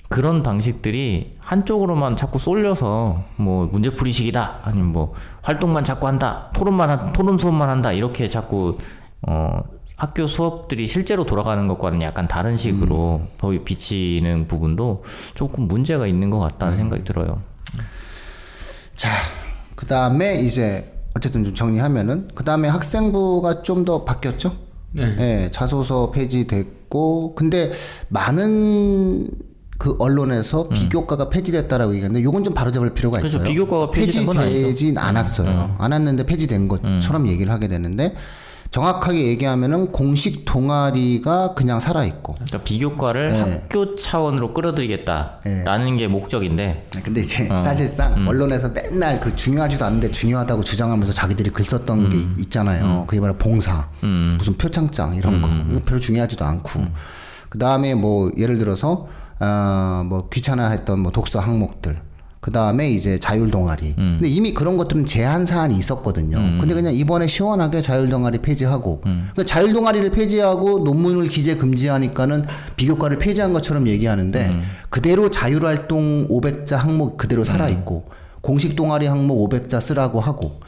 [0.09, 7.37] 그런 방식들이 한쪽으로만 자꾸 쏠려서 뭐 문제풀이식이다 아니면 뭐 활동만 자꾸 한다 토론만 한, 토론
[7.37, 8.77] 수업만 한다 이렇게 자꾸
[9.27, 9.63] 어
[9.97, 15.03] 학교 수업들이 실제로 돌아가는 것과는 약간 다른 식으로 거기 비치는 부분도
[15.35, 17.41] 조금 문제가 있는 것 같다는 생각이 들어요.
[18.93, 19.09] 자,
[19.75, 24.53] 그 다음에 이제 어쨌든 좀 정리하면은 그 다음에 학생부가 좀 더 바뀌었죠.
[24.91, 25.15] 네.
[25.19, 27.71] 예, 자소서 폐지됐고 근데
[28.09, 29.29] 많은
[29.77, 33.25] 그 언론에서 비교과가 폐지됐다라고 얘기하는데 요건 좀 바로잡을 필요가 음.
[33.25, 33.43] 있어요.
[33.43, 34.57] 비교과가 폐지된 건 아니죠.
[34.57, 34.63] 음.
[34.63, 35.75] 폐지되진 않았어요.
[35.77, 38.15] 않았는데 폐지된 것처럼 얘기를 하게 되는데
[38.71, 42.33] 정확하게 얘기하면은 공식 동아리가 그냥 살아 있고.
[42.33, 43.39] 그러니까 비교과를 네.
[43.39, 47.61] 학교 차원으로 끌어들이겠다라는 게 목적인데 근데 이제 어.
[47.61, 48.27] 사실상 음.
[48.27, 52.09] 언론에서 맨날 그 중요하지도 않은데 중요하다고 주장하면서 자기들이 글 썼던 음.
[52.09, 53.05] 게 있잖아요.
[53.07, 55.41] 그게 바로 봉사, 무슨 표창장 이런 음.
[55.41, 55.73] 거.
[55.73, 56.81] 이거 별로 중요하지도 않고.
[57.47, 59.07] 그 다음에 뭐 예를 들어서
[59.39, 61.97] 어 뭐 귀찮아했던 뭐 독서 항목들.
[62.39, 63.95] 그 다음에 이제 자율 동아리.
[63.97, 64.17] 음.
[64.19, 66.37] 근데 이미 그런 것들은 제한 사안이 있었거든요.
[66.59, 69.29] 근데 그냥 이번에 시원하게 자율 동아리 폐지하고, 음.
[69.33, 72.45] 그러니까 자율 동아리를 폐지하고 논문을 기재 금지하니까는
[72.75, 74.61] 비교과를 폐지한 것처럼 얘기하는데 음.
[74.91, 78.09] 그대로 자율 활동 500자 항목 그대로 살아 있고
[78.41, 80.59] 공식 동아리 항목 500자 쓰라고 하고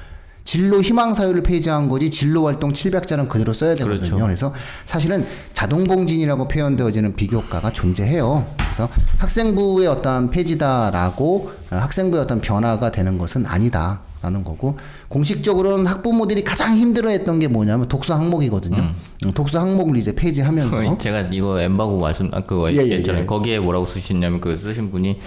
[0.48, 4.00] 진로 희망 사유를 폐지한 거지 진로 활동 700자는 그대로 써야 되거든요.
[4.00, 4.24] 그렇죠.
[4.24, 4.54] 그래서
[4.86, 8.46] 사실은 자동 공진이라고 표현되어지는 비교과가 존재해요.
[8.56, 14.78] 그래서 학생부의 어떤 폐지다라고 어, 학생부의 어떤 변화가 되는 것은 아니다 라는 거고
[15.10, 18.78] 공식적으로는 학부모들이 가장 힘들어했던 게 뭐냐면 독서 항목이거든요.
[18.78, 23.24] 음, 독서 항목을 이제 폐지하면서 제가 이거 엠바고 말씀 아 그거 예, 예, 했잖아요.
[23.24, 23.26] 예.
[23.26, 25.20] 거기에 뭐라고 쓰셨냐면 그 쓰신 분이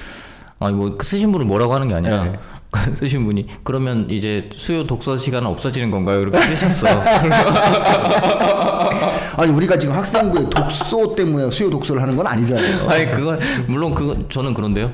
[0.60, 2.38] 아니 뭐그 쓰신 분을 뭐라고 하는 게 아니라 예.
[2.94, 6.20] 쓰신 분이 그러면 이제 수요 독서 시간은 없어지는 건가요?
[6.20, 6.86] 이렇게 쓰셨어.
[9.36, 12.88] 아니 우리가 지금 학생부의 독서 때문에 수요 독서를 하는 건 아니잖아요.
[12.90, 14.92] 아니 그건 물론 그건 저는 그런데요.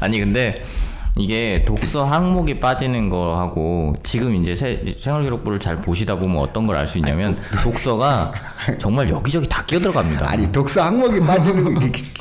[0.00, 0.64] 아니 근데
[1.18, 6.86] 이게 독서 항목이 빠지는 거하고 지금 이제 세- 생활기록부를 잘 보시다 보면 어떤 걸 알
[6.86, 8.32] 수 있냐면 독서가
[8.78, 10.28] 정말 여기저기 다 끼어 들어갑니다.
[10.30, 11.80] 아니 독서 항목이 빠지는 거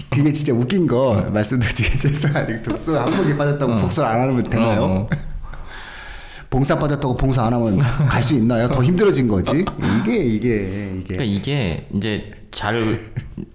[0.09, 1.21] 그게 진짜 웃긴 거
[1.99, 4.83] 죄송한데 독서 항목이 빠졌다고 독서를 안 하면 되나요?
[4.83, 5.07] 어.
[6.49, 8.67] 봉사 빠졌다고 봉사 안 하면 갈 수 있나요?
[8.69, 9.51] 더 힘들어진 거지.
[10.01, 10.55] 이게 이게
[10.97, 12.97] 이게 그러니까 이게 이제 잘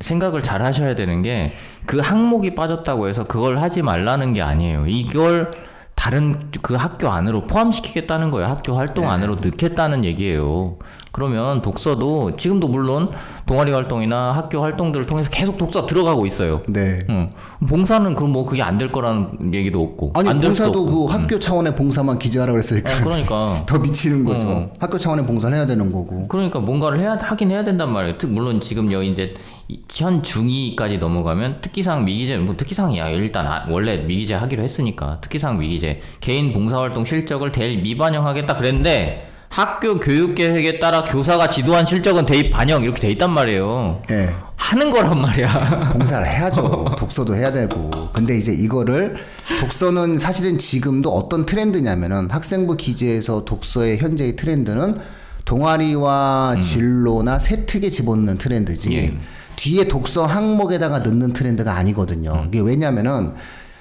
[0.00, 1.52] 생각을 잘 하셔야 되는 게
[1.86, 4.84] 그 항목이 빠졌다고 해서 그걸 하지 말라는 게 아니에요.
[4.86, 5.50] 이걸
[5.96, 8.46] 다른 그 학교 안으로 포함시키겠다는 거예요.
[8.48, 10.78] 학교 활동 안으로 넣겠다는 얘기예요.
[11.12, 13.10] 그러면 독서도 지금도 물론
[13.46, 16.62] 동아리 활동이나 학교 활동들을 통해서 계속 독서 들어가고 있어요.
[16.68, 16.98] 네.
[17.08, 17.30] 응.
[17.68, 20.86] 봉사는 그럼 뭐 그게 안 될 거라는 얘기도 없고 아니 봉사도.
[20.86, 24.48] 그 학교 차원의 봉사만 기재하라 그랬으니까 아, 그러니까 더 미치는 거죠.
[24.48, 24.70] 어.
[24.78, 26.26] 학교 차원의 봉사를 해야 되는 거고.
[26.28, 28.16] 그러니까 뭔가를 해야 하긴 해야 된단 말이에요.
[28.18, 29.34] 특- 물론 지금 여기 이제
[29.68, 35.58] 이- 현 중2까지 넘어가면 특기상 미기재 뭐 특기상이야 일단 아- 원래 미기재 하기로 했으니까 특기상
[35.58, 42.52] 미기재 개인 봉사활동 실적을 대입 미반영하겠다 그랬는데 학교 교육 계획에 따라 교사가 지도한 실적은 대입
[42.52, 44.00] 반영 이렇게 돼 있단 말이에요.
[44.12, 44.34] 예.
[44.54, 45.90] 하는 거란 말이야.
[45.92, 46.94] 봉사를 해야죠.
[46.96, 47.90] 독서도 해야 되고.
[48.12, 49.16] 근데 이제 이거를
[49.58, 54.98] 독서는 사실은 지금도 어떤 트렌드냐면은 학생부 기재에서 독서의 현재의 트렌드는
[55.44, 58.96] 동아리와 진로나 세특에 집어넣는 트렌드지.
[58.96, 59.16] 예.
[59.56, 62.44] 뒤에 독서 항목에다가 넣는 트렌드가 아니거든요.
[62.46, 63.34] 이게 왜냐면은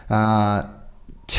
[0.07, 0.78] 아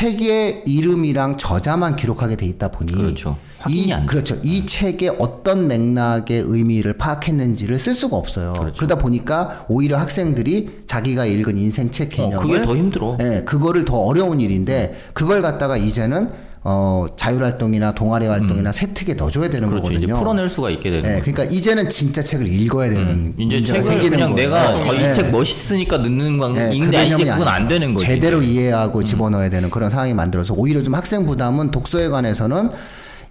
[0.01, 3.37] 책의 이름이랑 저자만 기록하게 돼 있다 보니 그렇죠.
[3.59, 4.05] 확인이 이.
[4.07, 4.35] 그렇죠.
[4.41, 8.53] 이 책의 어떤 맥락의 의미를 파악했는지를 쓸 수가 없어요.
[8.53, 8.77] 그렇죠.
[8.77, 13.15] 그러다 보니까 오히려 학생들이 자기가 읽은 인생 책 개념을 어, 그게 더 힘들어.
[13.21, 16.31] 예, 그거를 더 어려운 일인데 그걸 갖다가 이제는
[16.63, 19.87] 어, 자율활동이나 동아리 활동이나 세특에 넣어줘야 되는 그렇죠.
[19.91, 20.19] 이제 거거든요.
[20.19, 21.31] 풀어낼 수가 있게 되는 예, 거죠.
[21.31, 24.49] 그러니까 이제는 진짜 책을 읽어야 되는 이제 문제가 책을 생기는 그냥 거예요.
[24.49, 25.09] 내가 어, 예.
[25.09, 27.67] 이책 멋있으니까 넣는 건 네, 읽는데 그 이제 그건 안.
[27.67, 28.05] 되는 거지.
[28.05, 28.51] 제대로 이제.
[28.53, 32.69] 이해하고 집어넣어야 되는 그런 상황이 만들어서 오히려 좀 학생 부담은 독서에 관해서는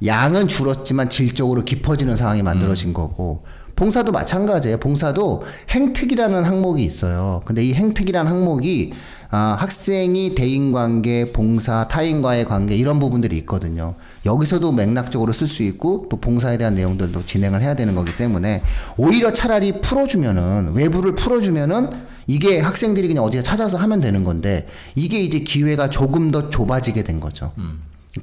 [0.05, 3.45] 양은 줄었지만 질적으로 깊어지는 상황이 만들어진 거고
[3.77, 4.79] 봉사도 마찬가지예요.
[4.79, 7.43] 봉사도 행특이라는 항목이 있어요.
[7.45, 8.93] 근데 이 행특이라는 항목이
[9.33, 13.95] 아, 학생이 대인 관계, 봉사, 타인과의 관계 이런 부분들이 있거든요.
[14.27, 18.62] 여기서도 맥락적으로 쓸 수 있고 또 봉사에 대한 내용들도 진행을 해야 되는 거기 때문에
[18.97, 21.90] 오히려 차라리 풀어주면은 외부를 풀어주면은
[22.27, 27.21] 이게 학생들이 그냥 어디에 찾아서 하면 되는 건데 이게 이제 기회가 조금 더 좁아지게 된
[27.21, 27.53] 거죠.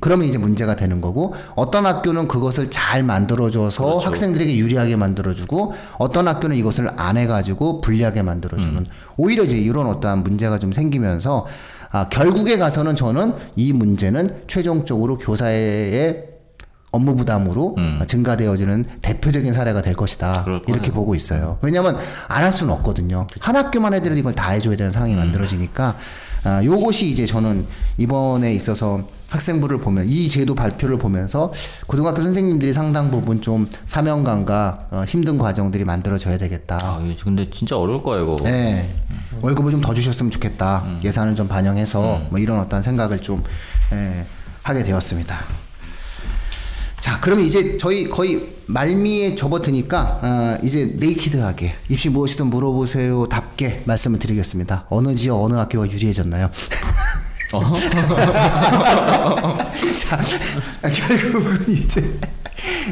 [0.01, 6.55] 그러면 이제 문제가 되는 거고 어떤 학교는 그것을 잘 만들어줘서 학생들에게 유리하게 만들어주고 어떤 학교는
[6.57, 11.45] 이것을 안 해가지고 불리하게 만들어주는 오히려 이제 이런 어떠한 문제가 좀 생기면서
[11.91, 16.31] 아, 결국에 가서는 저는 이 문제는 최종적으로 교사의
[16.91, 17.75] 업무 부담으로
[18.07, 20.43] 증가되어지는 대표적인 사례가 될 것이다.
[20.43, 21.59] 그럴 이렇게 보고 있어요.
[21.61, 21.97] 왜냐하면
[22.27, 23.27] 안 할 수는 없거든요.
[23.39, 25.95] 한 학교만 해도 이걸 다 해줘야 되는 상황이 만들어지니까
[26.43, 27.65] 아, 요것이 이제 저는
[27.97, 31.51] 이번에 있어서 학생부를 보면 이 제도 발표를 보면서
[31.87, 36.77] 고등학교 선생님들이 상당 부분 좀 사명감과 어, 힘든 과정들이 만들어져야 되겠다.
[36.81, 38.35] 아, 이거 근데 진짜 어려울 거야 이거.
[38.43, 38.89] 네.
[39.41, 40.83] 월급을 좀 더 주셨으면 좋겠다.
[41.03, 43.43] 예산을 좀 반영해서 뭐 이런 어떤 생각을 좀
[43.91, 44.25] 예,
[44.63, 45.35] 하게 되었습니다.
[47.07, 54.19] 자, 그러면 이제 저희 거의 말미에 접어드니까 어, 이제 네이키드하게 입시 무엇이든 물어보세요 답게 말씀을
[54.19, 54.87] 드리겠습니다.
[54.89, 56.51] 어느 지역 어느 학교가 유리해졌나요?
[59.97, 60.19] 자,
[60.81, 62.19] 아, 결국은 이제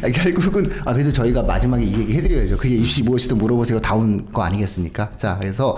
[0.01, 2.55] 아, 결국은 아 그래도 저희가 마지막에 이 얘기 해드려야죠.
[2.55, 5.11] 그게 입시 무엇이든 물어보세요 다운 거 아니겠습니까?
[5.17, 5.77] 자, 그래서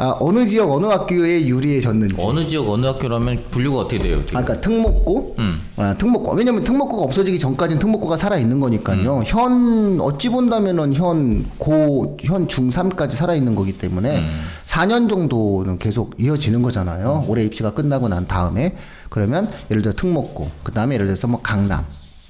[0.00, 2.24] 아, 어느 지역 어느 학교에 유리해졌는지.
[2.24, 4.22] 어느 지역 어느 학교라면 분류가 어떻게 돼요?
[4.24, 4.38] 지금?
[4.38, 5.36] 아, 그러니까 특목고,
[5.76, 6.34] 아, 특목고.
[6.34, 9.24] 왜냐면 특목고가 없어지기 전까지는 특목고가 살아 있는 거니까요.
[9.26, 14.24] 현 어찌 본다면은 현 고, 현 중3까지 살아 있는 거기 때문에
[14.66, 17.24] 4년 정도는 계속 이어지는 거잖아요.
[17.26, 18.76] 올해 입시가 끝나고 난 다음에
[19.10, 21.84] 그러면 예를 들어 특목고, 그 다음에 예를 들어서 뭐 강남.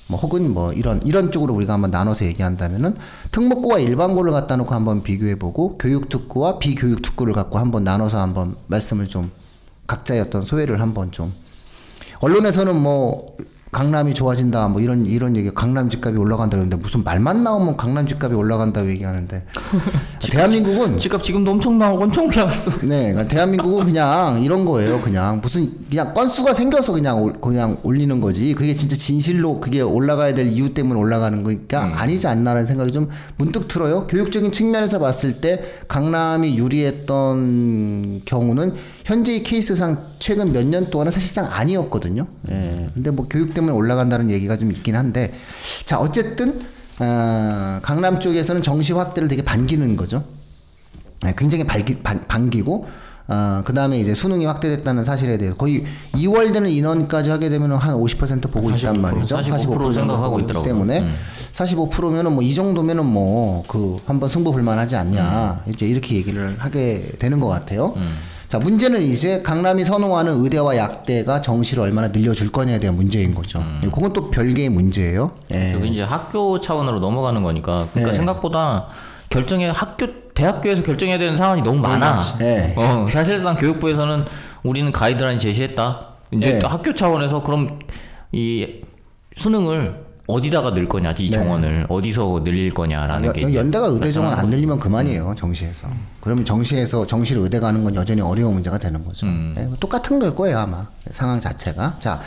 [0.08, 2.96] 뭐 혹은 뭐 이런 이런 쪽으로 우리가 한번 나눠서 얘기한다면은
[3.30, 9.30] 특목고와 일반고를 갖다 놓고 한번 비교해 보고 교육특구와 비교육특구를 갖고 한번 나눠서 한번 말씀을 좀
[9.86, 11.32] 각자의 어떤 소외를 한번 좀.
[12.20, 13.36] 언론에서는 뭐
[13.70, 18.34] 강남이 좋아진다 뭐 이런 이런 얘기 강남 집값이 올라간다 그러는데 무슨 말만 나오면 강남 집값이
[18.34, 19.44] 올라간다고 얘기하는데
[20.30, 22.70] 대한민국은 집값 지금도 엄청 나오고 엄청 올라갔어.
[22.82, 25.00] 네, 그러니까 대한민국은 그냥 이런 거예요.
[25.00, 28.54] 그냥 무슨 그냥 건수가 생겨서 그냥 올, 그냥 올리는 거지.
[28.54, 33.68] 그게 진짜 진실로 그게 올라가야 될 이유 때문에 올라가는 거니까 아니지 않나라는 생각이 좀 문득
[33.68, 34.06] 들어요.
[34.06, 38.74] 교육적인 측면에서 봤을 때 강남이 유리했던 경우는
[39.08, 42.26] 현재 의 케이스상 최근 몇 년 동안은 사실상 아니었거든요.
[42.50, 42.88] 예.
[42.92, 45.32] 근데 뭐 교육 때문에 올라간다는 얘기가 좀 있긴 한데
[45.86, 46.60] 자 어쨌든
[47.00, 50.24] 어, 강남 쪽에서는 정시 확대를 되게 반기는 거죠.
[51.26, 52.84] 예, 굉장히 발기, 반, 반기고
[53.28, 55.84] 어, 그 다음에 이제 수능이 확대됐다는 사실에 대해서 거의
[56.14, 59.36] 2월 되는 인원까지 하게 되면 한 50% 보고 있단 45%, 말이죠.
[59.38, 60.52] 45% 생각하고 보고 있기.
[60.64, 61.08] 때문에
[61.54, 67.40] 45%면은 뭐 이 정도면은 뭐 그 한번 승부 불만하지 않냐 이제 이렇게 얘기를 하게 되는
[67.40, 67.94] 것 같아요.
[68.48, 73.62] 자 문제는 이제 강남이 선호하는 의대와 약대가 정시를 얼마나 늘려줄 거냐에 대한 문제인 거죠.
[73.82, 75.32] 그건 또 별개의 문제예요.
[75.52, 75.72] 예.
[75.72, 78.16] 저기 이제 학교 차원으로 넘어가는 거니까 그러니까 네.
[78.16, 78.86] 생각보다
[79.28, 82.20] 결정해 학교 대학교에서 결정해야 되는 상황이 너무 많아.
[82.38, 82.72] 네.
[82.76, 84.24] 어, 사실상 교육부에서는
[84.62, 86.08] 우리는 가이드라인 제시했다.
[86.30, 86.58] 이제 네.
[86.58, 87.78] 또 학교 차원에서 그럼
[88.32, 88.80] 이
[89.36, 91.30] 수능을 어디다가 넣을 거냐, 이 네.
[91.30, 95.88] 정원을 어디서 늘릴 거냐라는 게 연- 이제 연대가 의대 정원 안 늘리면 그만이에요 정시에서.
[96.20, 99.26] 그러면 정시에서 정시를 의대 가는 건 여전히 어려운 문제가 되는 거죠.
[99.26, 101.96] 예, 뭐 똑같은 걸 거예요 아마 상황 자체가.
[101.98, 102.20] 자,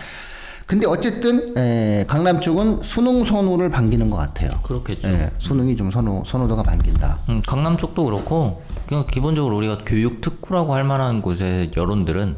[0.65, 4.49] 근데 어쨌든 에, 강남 쪽은 수능 선호를 반기는 것 같아요.
[4.63, 5.07] 그렇겠죠.
[5.07, 7.19] 예, 수능이 좀 선호 선호도가 반긴다.
[7.29, 12.35] 음, 강남 쪽도 그렇고 그냥 기본적으로 우리가 교육 특구라고 할 만한 곳의 여론들은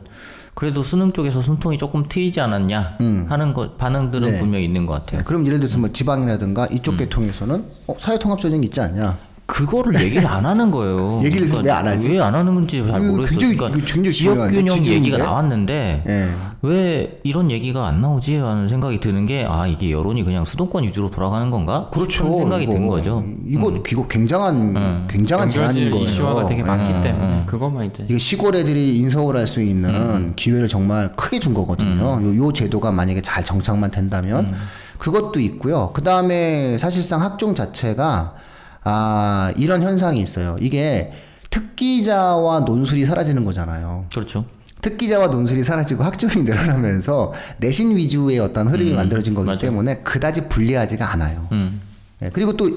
[0.56, 2.98] 그래도 수능 쪽에서 숨통이 조금 트이지 않았냐
[3.28, 4.32] 하는 거 반응들은 음.
[4.34, 4.40] 네.
[4.40, 5.20] 분명히 있는 것 같아요.
[5.20, 9.18] 예, 그럼 예를 들어서 뭐 지방이라든가 이쪽 계통에서는 어, 사회통합전형 있지 않냐?
[9.46, 11.20] 그거를 얘기를 안 하는 거예요.
[11.26, 12.10] 얘기를 왜안 하지?
[12.10, 13.38] 왜 안 하는 건지 잘 모르겠어요.
[13.40, 14.78] 굉장히- 그러니까 굉장히 지역 균형?
[14.86, 16.30] 얘기가 나왔는데 예.
[16.62, 18.38] 왜 이런 얘기가 안 나오지?
[18.38, 21.90] 하는 생각이 드는 게 아 이게 여론이 그냥 수도권 위주로 돌아가는 건가?
[21.92, 22.24] 그렇죠.
[22.24, 23.24] 그런 생각이 이거, 든 거죠.
[23.46, 26.06] 이거 이거 굉장한 굉장한 제안인 연결질 거예요.
[26.06, 26.64] 이슈화가 되게 예.
[26.64, 31.54] 많기 때문에 그것만 이제 이게 시골 애들이 인서울 할 수 있는 기회를 정말 크게 준
[31.54, 32.20] 거거든요.
[32.24, 34.54] 요, 요 제도가 만약에 잘 정착만 된다면
[34.98, 35.92] 그것도 있고요.
[35.94, 38.36] 그 다음에 사실상 학종 자체가
[38.84, 40.58] 아 이런 현상이 있어요.
[40.60, 41.12] 이게
[41.50, 44.06] 특기자와 논술이 사라지는 거잖아요.
[44.14, 44.46] 그렇죠.
[44.82, 49.60] 특기자와 논술이 사라지고 학종이 늘어나면서 내신 위주의 어떤 흐름이 만들어진 거기 맞아요.
[49.60, 51.48] 때문에 그다지 불리하지가 않아요.
[51.52, 51.82] 음.
[52.22, 52.70] 예, 그리고 또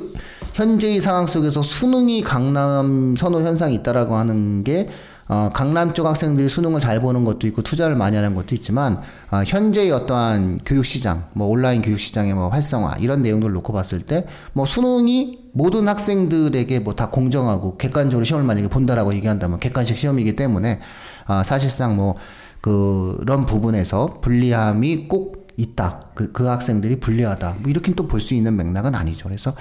[0.54, 4.88] 현재의 상황 속에서 수능이 강남 선호 현상이 있다라고 하는 게
[5.28, 9.00] 어, 강남 쪽 학생들이 수능을 잘 보는 것도 있고 투자를 많이 하는 것도 있지만
[9.30, 14.00] 어, 현재의 어떠한 교육 시장, 뭐 온라인 교육 시장의 뭐 활성화 이런 내용들을 놓고 봤을
[14.02, 20.36] 때 뭐 수능이 모든 학생들에게 뭐 다 공정하고 객관적으로 시험을 만약에 본다라고 얘기한다면 객관식 시험이기
[20.36, 20.80] 때문에
[21.26, 22.14] 아, 사실상 뭐
[22.60, 26.02] 그런 부분에서 불리함이 꼭 있다.
[26.14, 27.56] 그, 그 학생들이 불리하다.
[27.60, 29.28] 뭐 이렇게 또 볼 수 있는 맥락은 아니죠.
[29.28, 29.54] 그래서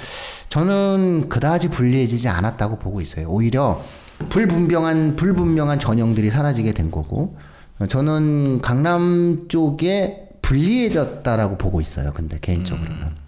[0.49, 3.28] 저는 그다지 불리해지지 않았다고 보고 있어요.
[3.30, 3.82] 오히려
[4.30, 7.38] 불분명한, 불분명한 전형들이 사라지게 된 거고,
[7.80, 12.13] 어, 저는 강남 쪽에 불리해졌다라고 보고 있어요.
[12.13, 13.26] 근데 개인적으로는.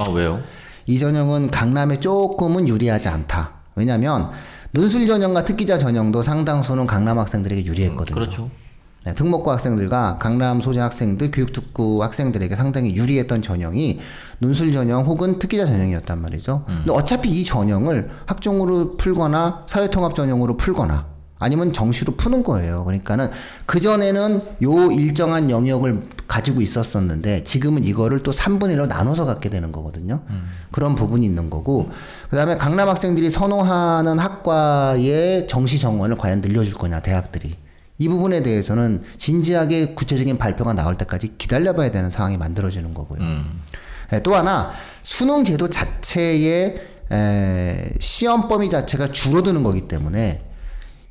[0.00, 0.40] 아 왜요?
[0.86, 3.54] 이 전형은 강남에 조금은 유리하지 않다.
[3.74, 4.30] 왜냐면
[4.72, 8.14] 논술 전형과 특기자 전형도 상당수는 강남 학생들에게 유리했거든요.
[8.14, 8.50] 그렇죠.
[9.04, 14.00] 네, 특목고 학생들과 강남 소재 학생들, 교육특구 학생들에게 상당히 유리했던 전형이
[14.38, 16.64] 논술 전형 혹은 특기자 전형이었단 말이죠.
[16.66, 21.06] 근데 어차피 이 전형을 학종으로 풀거나 사회통합 전형으로 풀거나
[21.38, 22.84] 아니면 정시로 푸는 거예요.
[22.84, 23.30] 그러니까는
[23.66, 30.22] 그전에는 요 일정한 영역을 가지고 있었었는데 지금은 이거를 또 3분의 1로 나눠서 갖게 되는 거거든요.
[30.70, 31.90] 그런 부분이 있는 거고
[32.30, 37.63] 그 다음에 강남 학생들이 선호하는 학과의 정시 정원을 과연 늘려줄 거냐, 대학들이.
[37.98, 43.20] 이 부분에 대해서는 진지하게 구체적인 발표가 나올 때까지 기다려봐야 되는 상황이 만들어지는 거고요.
[44.12, 44.70] 예, 또 하나
[45.02, 46.76] 수능 제도 자체의
[47.12, 50.42] 에, 시험 범위 자체가 줄어드는 거기 때문에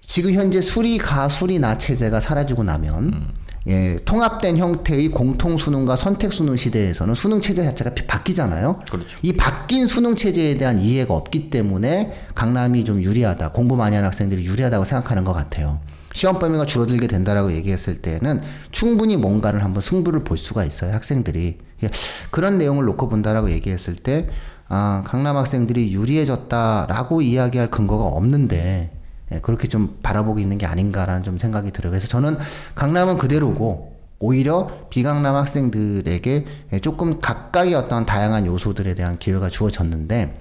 [0.02, 3.32] 지금 현재 수리 가 수리 나 체제가 사라지고 나면
[3.68, 8.82] 예, 통합된 형태의 공통 수능과 선택 수능 시대에서는 수능 체제 자체가 피- 바뀌잖아요.
[8.92, 9.18] 그렇죠.
[9.22, 13.54] 이 바뀐 수능 체제에 대한 이해가 없기 때문에 강남이 좀 유리하다.
[13.54, 15.80] 공부 많이 하는 학생들이 유리하다고 생각하는 것 같아요.
[16.14, 18.42] 시험 범위가 줄어들게 된다라고 얘기했을 때는
[18.72, 20.94] 충분히 뭔가를 한번 승부를 볼 수가 있어요.
[20.94, 21.90] 학생들이 예,
[22.32, 24.30] 그런 내용을 놓고 본다라고 얘기했을 때
[24.70, 28.92] 아, 강남 학생들이 유리해졌다라고 이야기할 근거가 없는데
[29.32, 31.92] 예, 그렇게 좀 바라보고 있는 게 아닌가라는 좀 생각이 들어요.
[31.92, 32.38] 그래서 저는
[32.76, 40.38] 강남은 그대로고 오히려 비강남 학생들에게 예, 조금 가까이 어떤 다양한 요소들에 대한 기회가 주어졌는데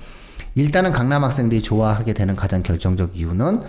[0.54, 3.62] 일단은 강남 학생들이 좋아하게 되는 가장 결정적 이유는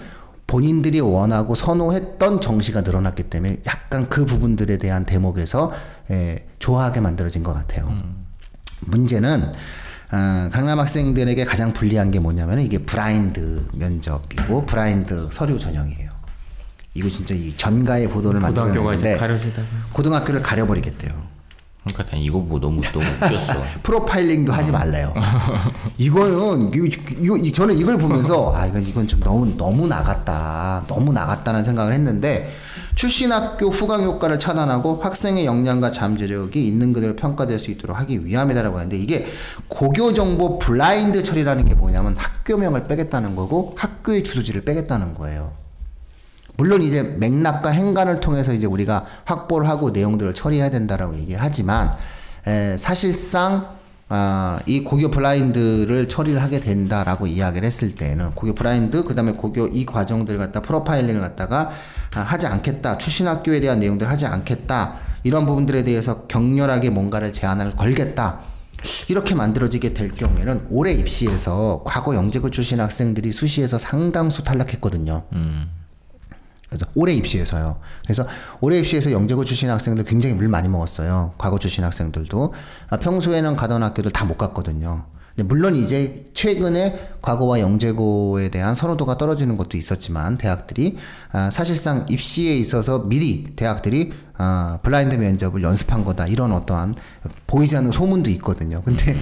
[0.48, 5.72] 본인들이 원하고 선호했던 정시가 늘어났기 때문에 약간 그 부분들에 대한 대목에서
[6.12, 7.92] 예, 좋아하게 만들어진 것 같아요.
[8.82, 9.54] 문제는
[10.12, 16.12] 어, 강남 학생들에게 가장 불리한 게 뭐냐면 이게 블라인드 면접이고 블라인드 서류 전형이에요.
[16.94, 21.33] 이거 진짜 이 전가의 보도를 고등학교가 이제 만들었는데 가려지다가 고등학교를 가려버리겠대요.
[21.86, 23.54] 그러니까 난 이거 보고 너무 너무 웃겼어.
[23.84, 25.14] 프로파일링도 하지 말래요.
[25.98, 26.86] 이거는 이거,
[27.22, 31.94] 이거 이- 저는 이걸 보면서 아 이건 이건 좀 너무 너무 나갔다 너무 나갔다는 생각을
[31.94, 32.54] 했는데
[32.96, 38.78] 출신 학교 후광 효과를 차단하고 학생의 역량과 잠재력이 있는 그대로 평가될 수 있도록 하기 위함이다라고
[38.78, 39.26] 하는데 이게
[39.68, 45.52] 고교 정보 블라인드 처리라는 게 뭐냐면 학교명을 빼겠다는 거고 학교의 주소지를 빼겠다는 거예요.
[46.64, 51.92] 물론 이제 맥락과 행간을 통해서 이제 우리가 확보를 하고 내용들을 처리해야 된다라고 얘기를 하지만
[52.48, 53.68] 에, 사실상
[54.08, 59.86] 아, 이 고교 블라인드를 처리를 하게 된다라고 이야기를 했을 때는 고교 블라인드 그다음에 고교 이
[59.86, 61.72] 과정들 갖다 프로파일링을 갖다가
[62.16, 67.76] 아, 하지 않겠다 출신 학교에 대한 내용들 하지 않겠다 이런 부분들에 대해서 격렬하게 뭔가를 제안을
[67.76, 68.40] 걸겠다
[69.10, 75.24] 이렇게 만들어지게 될 경우에는 올해 입시에서 과거 영재고 출신 학생들이 수시에서 상당수 탈락했거든요.
[76.74, 77.80] 그래서 올해 입시에서요.
[78.04, 78.26] 그래서
[78.60, 81.34] 올해 입시에서 영재고 출신 학생들 굉장히 물 많이 먹었어요.
[81.38, 82.54] 과거 출신 학생들도
[82.90, 85.06] 아, 평소에는 가던 학교들 다 못 갔거든요.
[85.36, 90.98] 물론 이제 최근에 과거와 영재고에 대한 선호도가 떨어지는 것도 있었지만 대학들이
[91.32, 96.96] 아, 사실상 입시에 있어서 미리 대학들이 아, 블라인드 면접을 연습한 거다 이런 어떠한
[97.48, 98.82] 보이지 않는 소문도 있거든요.
[98.84, 99.20] 근데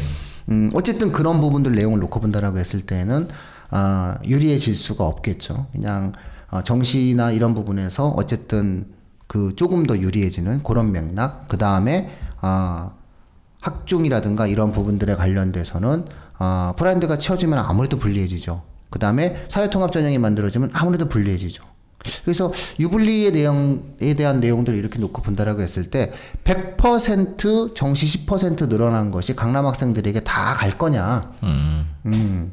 [0.49, 3.27] 음, 어쨌든 그런 부분들 내용을 놓고 본다라고 했을 때는
[3.71, 5.67] 아, 유리해질 수가 없겠죠.
[5.71, 6.30] 그냥 어,
[6.63, 8.85] 정시나 이런 부분에서 어쨌든
[9.27, 11.47] 그 조금 더 유리해지는 그런 맥락.
[11.47, 12.09] 그 다음에
[12.41, 12.91] 아
[13.61, 16.05] 학종이라든가 이런 부분들에 관련돼서는
[16.37, 18.63] 아 브랜드가 채워지면 아무래도 불리해지죠.
[18.89, 21.63] 그 다음에 사회통합 전형이 만들어지면 아무래도 불리해지죠.
[22.25, 26.11] 그래서 유불리의 내용에 대한 내용들을 이렇게 놓고 본다라고 했을 때
[26.43, 31.31] 100% 정시 10% 늘어난 것이 강남 학생들에게 다 갈 거냐?
[32.07, 32.51] 음.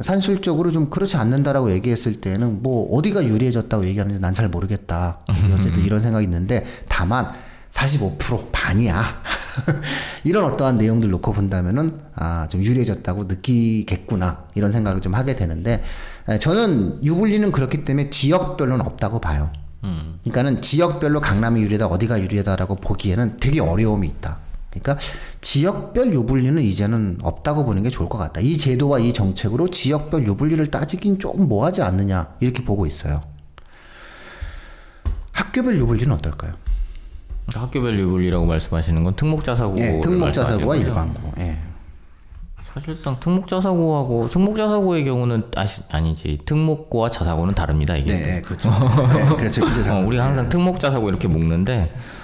[0.00, 5.18] 산술적으로 좀 그렇지 않는다라고 얘기했을 때는 뭐 어디가 유리해졌다고 얘기하는지 난 잘 모르겠다.
[5.58, 7.30] 어쨌든 이런 생각이 있는데 다만
[7.70, 9.22] 45% 반이야.
[10.24, 14.44] 이런 어떠한 내용들 놓고 본다면은 아, 좀 유리해졌다고 느끼겠구나.
[14.54, 15.82] 이런 생각을 좀 하게 되는데
[16.28, 19.50] 에, 저는 유불리는 그렇기 때문에 지역별로는 없다고 봐요.
[20.22, 24.38] 그러니까는 지역별로 강남이 유리하다, 어디가 유리하다라고 보기에는 되게 어려움이 있다.
[24.72, 24.98] 그러니까
[25.42, 28.40] 지역별 유불리는 이제는 없다고 보는 게 좋을 것 같다.
[28.40, 33.20] 이 제도와 이 정책으로 지역별 유불리를 따지긴 조금 뭐하지 않느냐 이렇게 보고 있어요.
[35.32, 36.54] 학교별 유불리는 어떨까요?
[37.54, 41.32] 학교별 유불리라고 말씀하시는 건 특목자사고 예, 특목자사고와 일반고.
[41.38, 41.58] 예.
[42.56, 48.12] 사실상 특목자사고하고 특목자사고의 경우는 아시, 아니지 특목고와 자사고는 다릅니다 이게.
[48.14, 48.70] 네, 예, 그렇죠.
[49.12, 49.68] 네, 그렇죠.
[49.68, 52.21] 이제 어, 우리가 항상 특목자사고 이렇게 묶는데 어,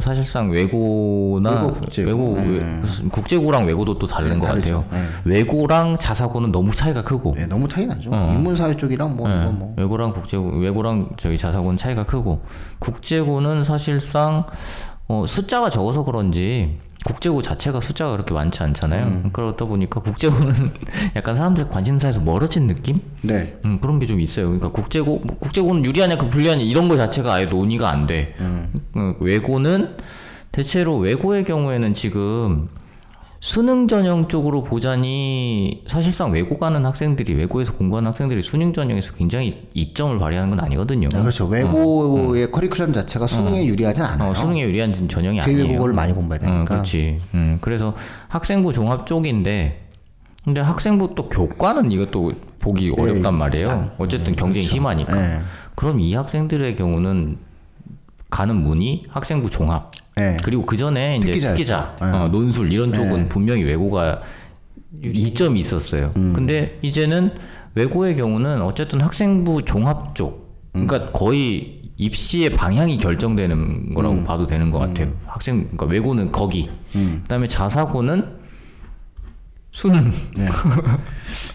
[0.00, 2.08] 사실상 외고나 외고, 국제고.
[2.08, 4.82] 외고, 외- 국제고랑 외고도 또 다른 것 다르죠.
[4.82, 5.02] 같아요.
[5.24, 8.10] 외고랑 자사고는 너무 차이가 크고 네, 너무 차이 나죠.
[8.14, 9.74] 인문사회 쪽이랑 뭐, 이거 뭐.
[9.76, 12.40] 외고랑 국제고 외고랑 저기 자사고는 차이가 크고
[12.78, 14.44] 국제고는 사실상
[15.08, 19.06] 어, 숫자가 적어서 그런지 국제고 자체가 숫자가 그렇게 많지 않잖아요.
[19.06, 19.30] 음.
[19.32, 20.52] 그러다 보니까 국제고는
[21.14, 23.00] 약간 사람들 관심사에서 멀어진 느낌?
[23.22, 23.56] 네.
[23.64, 24.46] 음, 그런 게 좀 있어요.
[24.46, 28.34] 그러니까 국제고 뭐 국제고는 유리하냐 그 불리하냐 이런 거 자체가 아예 논의가 안 돼.
[28.40, 29.96] 음, 외고는
[30.52, 32.68] 대체로 외고의 경우에는 지금
[33.40, 40.18] 수능 전형 쪽으로 보자니 사실상 외고 가는 학생들이 외고에서 공부하는 학생들이 수능 전형에서 굉장히 이점을
[40.18, 41.08] 발휘하는 건 아니거든요.
[41.10, 41.46] 네, 그렇죠.
[41.46, 44.30] 외고의 커리큘럼 자체가 수능에 유리하진 않아요.
[44.30, 45.58] 어, 수능에 유리한 전형이 아니에요.
[45.58, 46.74] 제외국어를 많이 공부해야 응, 되니까.
[46.76, 47.20] 그렇지.
[47.34, 47.94] 음, 그래서
[48.28, 49.82] 학생부 종합 쪽인데,
[50.44, 53.90] 근데 학생부 또 교과는 이것도 보기 어렵단 말이에요.
[53.98, 55.14] 어쨌든 경쟁이 심하니까.
[55.14, 55.40] 네.
[55.74, 57.38] 그럼 이 학생들의 경우는
[58.30, 59.92] 가는 문이 학생부 종합.
[60.16, 60.36] 네.
[60.42, 61.32] 그리고 그 전에 이제.
[61.50, 64.22] 특기자, 어, 논술 이런 쪽은 분명히 외고가
[65.02, 66.12] 이점이 있었어요.
[66.32, 67.32] 근데 이제는
[67.74, 74.78] 외고의 경우는 어쨌든 학생부 종합 쪽, 그러니까 거의 입시의 방향이 결정되는 거라고 봐도 되는 것
[74.78, 75.10] 같아요.
[75.26, 76.70] 학생, 그러니까 외고는 거기,
[77.22, 78.24] 그다음에 자사고는
[79.76, 80.10] 수능.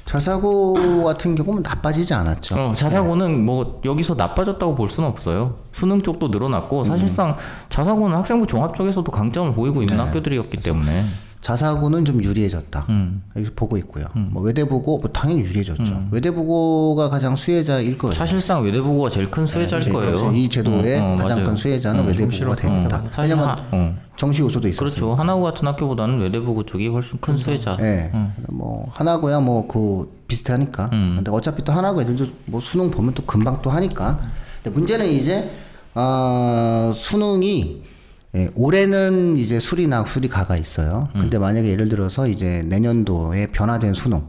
[0.04, 2.54] 자사고 같은 경우는 나빠지지 않았죠.
[2.56, 5.56] 어, 자사고는 뭐 여기서 나빠졌다고 볼 수는 없어요.
[5.72, 7.36] 수능 쪽도 늘어났고 사실상
[7.70, 11.04] 자사고는 학생부 종합 쪽에서도 강점을 보이고 있는 학교들이었기 때문에
[11.42, 12.86] 자사고는 좀 유리해졌다.
[13.36, 14.06] 이렇게 보고 있고요.
[14.14, 16.06] 뭐 외대부고 뭐 당연히 유리해졌죠.
[16.12, 18.14] 외대부고가 가장 수혜자일 거예요.
[18.14, 20.32] 사실상 외대부고가 제일 큰 수혜자일 거예요.
[20.34, 21.48] 이 제도의 어, 어, 가장 맞아요.
[21.48, 23.02] 큰 수혜자는 외대부고가 되겠다.
[23.12, 23.96] 사실 왜냐면 하, 어.
[24.18, 24.90] 정시 요소도 있었어요.
[24.92, 25.16] 그렇죠.
[25.16, 27.76] 하나고 같은 학교보다는 외대부고 쪽이 훨씬 큰 수혜자.
[27.82, 28.12] 예.
[28.50, 30.90] 뭐 하나고야 뭐 그 비슷하니까.
[30.92, 34.20] 근데 어차피 또 하나고 애들도 뭐 수능 보면 또 금방 또 하니까.
[34.64, 35.50] 근데 문제는 이제
[35.96, 37.82] 어, 수능이
[38.36, 41.10] 예, 올해는 이제 수리나 수리가가 있어요.
[41.14, 44.24] 근데 만약에 예를 들어서 이제 내년도에 변화된 수능,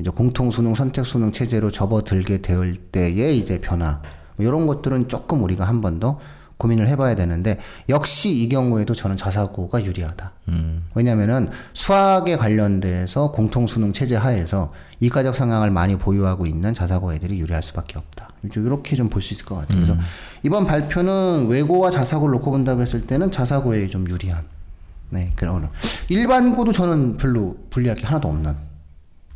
[0.00, 4.02] 이제 공통 수능, 선택 수능 체제로 접어들게 될 때의 이제 변화,
[4.36, 6.18] 뭐 이런 것들은 조금 우리가 한 번 더
[6.58, 7.56] 고민을 해봐야 되는데
[7.88, 10.32] 역시 이 경우에도 저는 자사고가 유리하다.
[10.96, 17.62] 왜냐면은 수학에 관련돼서 공통 수능 체제 하에서 이과적 성향을 많이 보유하고 있는 자사고 애들이 유리할
[17.62, 18.27] 수밖에 없다.
[18.52, 19.78] 좀 이렇게 좀 볼 수 있을 것 같아요.
[19.80, 19.96] 그래서
[20.42, 24.42] 이번 발표는 외고와 자사고를 놓고 본다고 했을 때는 자사고에 좀 유리한.
[25.10, 25.68] 네, 그런
[26.08, 28.54] 일반고도 저는 별로 불리할 게 하나도 없는.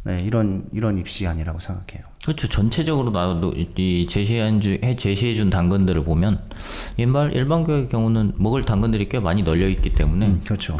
[0.04, 2.04] 네, 이런 이런 입시안이라고 생각해요.
[2.24, 2.48] 그렇죠.
[2.48, 6.40] 전체적으로 나도 이 제시한 주, 해 제시해 준 당근들을 보면
[6.96, 10.76] 일반 일반 교육의 경우는 먹을 당근들이 꽤 많이 널려 있기 때문에 음, 그렇죠.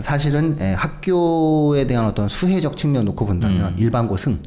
[0.00, 4.40] 사실은 예, 학교에 대한 어떤 수혜적 측면 놓고 본다면 일반고 승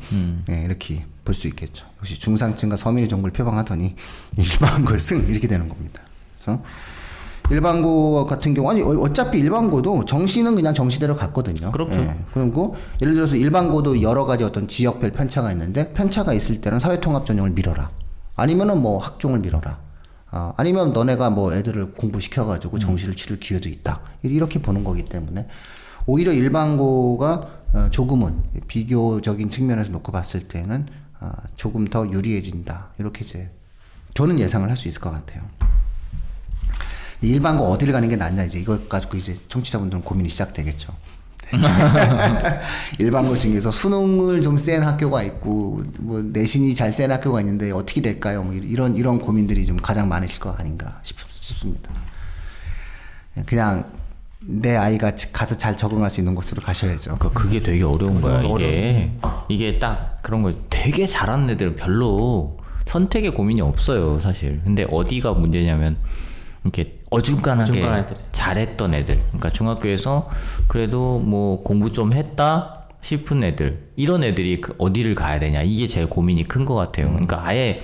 [0.50, 1.86] 예, 이렇게 볼 수 있겠죠.
[2.00, 3.96] 역시 중상층과 서민의 정부를 표방하더니
[4.38, 6.02] 일반고 승 이렇게 되는 겁니다.
[6.34, 6.62] 그래서
[7.50, 11.72] 일반고 같은 경우 아니 어- 어차피 일반고도 정시는 그냥 정시대로 갔거든요.
[11.72, 11.94] 그렇죠.
[11.94, 17.26] 예, 그리고 예를 들어서 일반고도 여러 가지 어떤 지역별 편차가 있는데 편차가 있을 때는 사회통합
[17.26, 17.90] 전형을 밀어라.
[18.36, 19.80] 아니면은 뭐 학종을 밀어라.
[20.30, 24.02] 아, 아니면 너네가 뭐 애들을 공부시켜가지고 정시를 치를 기회도 있다.
[24.24, 25.48] 이렇게 보는 거기 때문에
[26.06, 31.07] 오히려 일반고가 어, 조금은 비교적인 측면에서 놓고 봤을 때는 아,
[31.56, 32.90] 조금 더 유리해진다.
[33.00, 33.50] 이렇게 이제
[34.14, 35.44] 저는 예상을 할 수 있을 것 같아요.
[37.22, 40.94] 일반고 어디를 가는 게 낫냐 이제 이것 가지고 이제 청취자분들은 고민이 시작되겠죠.
[43.00, 48.44] 일반고 중에서 수능을 좀 센 학교가 있고 뭐 내신이 잘 센 학교가 있는데 어떻게 될까요?
[48.44, 51.90] 뭐 이런 이런 고민들이 좀 가장 많으실 거 아닌가 싶, 싶습니다.
[53.46, 53.86] 그냥
[54.50, 57.18] 내 아이가 가서 잘 적응할 수 있는 곳으로 가셔야죠.
[57.18, 59.12] 그러니까 그게 되게 어려운 거야 이게.
[59.50, 64.62] 이게 딱 그런 거 되게 잘하는 애들은 별로 선택에 고민이 없어요 사실.
[64.64, 65.98] 근데 어디가 문제냐면
[66.64, 68.16] 이렇게 어중간하게 어중간한 애들.
[68.32, 69.18] 잘했던 애들.
[69.28, 70.30] 그러니까 중학교에서
[70.70, 73.90] 그래도 뭐 공부 좀 했다 싶은 애들.
[73.98, 75.62] 이런 애들이 그 어디를 가야 되냐.
[75.64, 77.10] 이게 제일 고민이 큰 것 같아요.
[77.10, 77.82] 그러니까 아예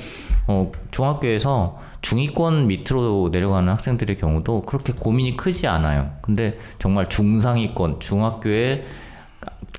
[0.47, 8.86] 어, 중학교에서 중위권 밑으로 내려가는 학생들의 경우도 그렇게 고민이 크지 않아요 근데 정말 중상위권 중학교에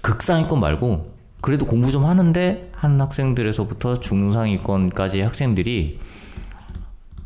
[0.03, 6.01] 극상위권 말고 그래도 공부 좀 하는데 하는 학생들에서부터 중상위권까지 학생들이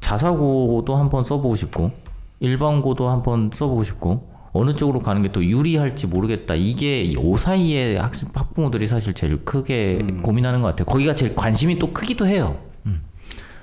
[0.01, 1.92] 자사고도 한번 써보고 싶고
[2.40, 6.55] 일반고도 한번 써보고 싶고 어느 쪽으로 가는 게더 유리할지 모르겠다.
[6.55, 10.86] 이게 이 사이의 학생 학부모들이 사실 제일 크게 고민하는 것 같아요.
[10.86, 12.57] 거기가 제일 관심이 또 크기도 해요.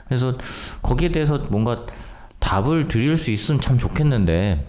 [0.06, 0.08] 음.
[0.08, 0.34] 그래서
[0.82, 1.86] 거기에 대해서 뭔가
[2.40, 4.66] 답을 드릴 수 있으면 참 좋겠는데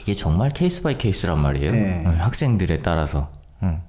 [0.00, 1.68] 이게 정말 case by case란 말이에요.
[1.68, 2.04] 네.
[2.06, 3.30] 어, 학생들에 따라서.
[3.60, 3.82] 어.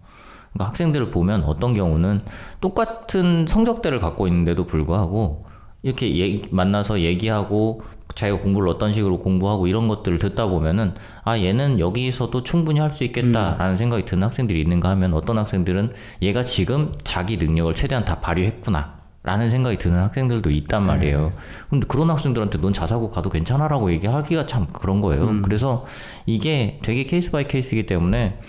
[0.53, 2.21] 그러니까 학생들을 보면 어떤 경우는
[2.61, 5.45] 똑같은 성적대를 갖고 있는데도 불구하고
[5.83, 7.81] 이렇게 얘기- 만나서 얘기하고
[8.15, 13.03] 자기가 공부를 어떤 식으로 공부하고 이런 것들을 듣다 보면은 아 얘는 여기서도 충분히 할 수
[13.03, 15.93] 있겠다라는 생각이 드는 학생들이 있는가 하면 어떤 학생들은
[16.23, 18.96] 얘가 지금 자기 능력을 최대한 다 발휘했구나
[19.27, 21.33] 라는 생각이 드는 학생들도 있단 말이에요.
[21.69, 25.25] 근데 그런 학생들한테 넌 자사고 가도 괜찮아라고 얘기하기가 참 그런 거예요.
[25.41, 25.85] 그래서
[26.25, 28.39] 이게 되게 case by case이기 때문에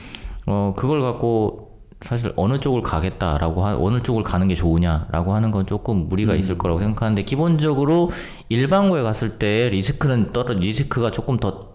[0.47, 5.66] 어 그걸 갖고 사실 어느 쪽을 가겠다라고 하, 어느 쪽을 가는 게 좋으냐라고 하는 건
[5.66, 8.12] 조금 무리가 있을 거라고 생각하는데 기본적으로
[8.49, 11.70] 일반고에 갔을 때 리스크는 떨어 리스크가 조금 더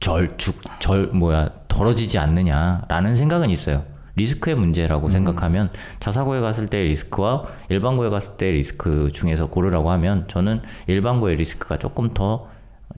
[0.00, 3.93] 절죽절 뭐야 덜어지지 않느냐라는 생각은 있어요.
[4.16, 10.62] 리스크의 문제라고 생각하면 자사고에 갔을 때의 리스크와 일반고에 갔을 때의 리스크 중에서 고르라고 하면 저는
[10.86, 12.48] 일반고의 리스크가 조금 더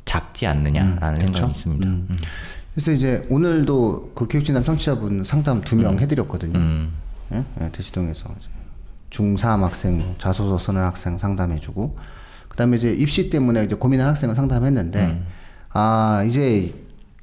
[0.04, 1.86] 작지 않느냐라는 생각이 있습니다.
[1.86, 2.16] 음.
[2.74, 6.58] 그래서 이제 오늘도 그 교육진담 청취자분 상담 두 명 해드렸거든요.
[7.32, 7.42] 예?
[7.62, 8.48] 예, 대치동에서 이제
[9.10, 11.96] 중3 학생 자소서 쓰는 학생 상담해주고
[12.48, 15.22] 그다음에 이제 입시 때문에 이제 고민하는 학생을 상담했는데
[15.70, 16.70] 아 이제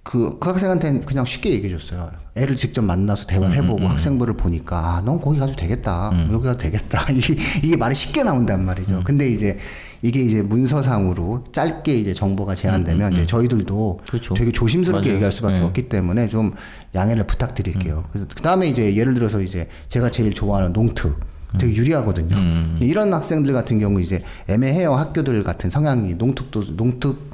[0.04, 2.12] 그, 그 학생한테는 그냥 쉽게 얘기해 줬어요.
[2.36, 6.12] 애를 직접 만나서 대화를 해보고 학생부를 보니까 아, 넌 거기 가도 되겠다.
[6.32, 7.08] 여기 가도 되겠다.
[7.12, 9.02] 이게, 이게 말이 쉽게 나온단 말이죠.
[9.06, 9.58] 근데 이제
[10.02, 14.34] 이게 이제 문서상으로 짧게 이제 정보가 제한되면 이제 저희들도 그렇죠.
[14.34, 15.16] 되게 조심스럽게 맞아요.
[15.16, 15.66] 얘기할 수밖에 네.
[15.66, 16.54] 없기 때문에 좀
[16.94, 18.04] 양해를 부탁드릴게요.
[18.12, 21.18] 그래서 그 다음에 이제 예를 들어서 이제 제가 제일 좋아하는 농특
[21.58, 22.36] 되게 유리하거든요.
[22.82, 27.33] 이런 학생들 같은 경우 이제 애매해요 학교들 같은 성향이 농특도 농특을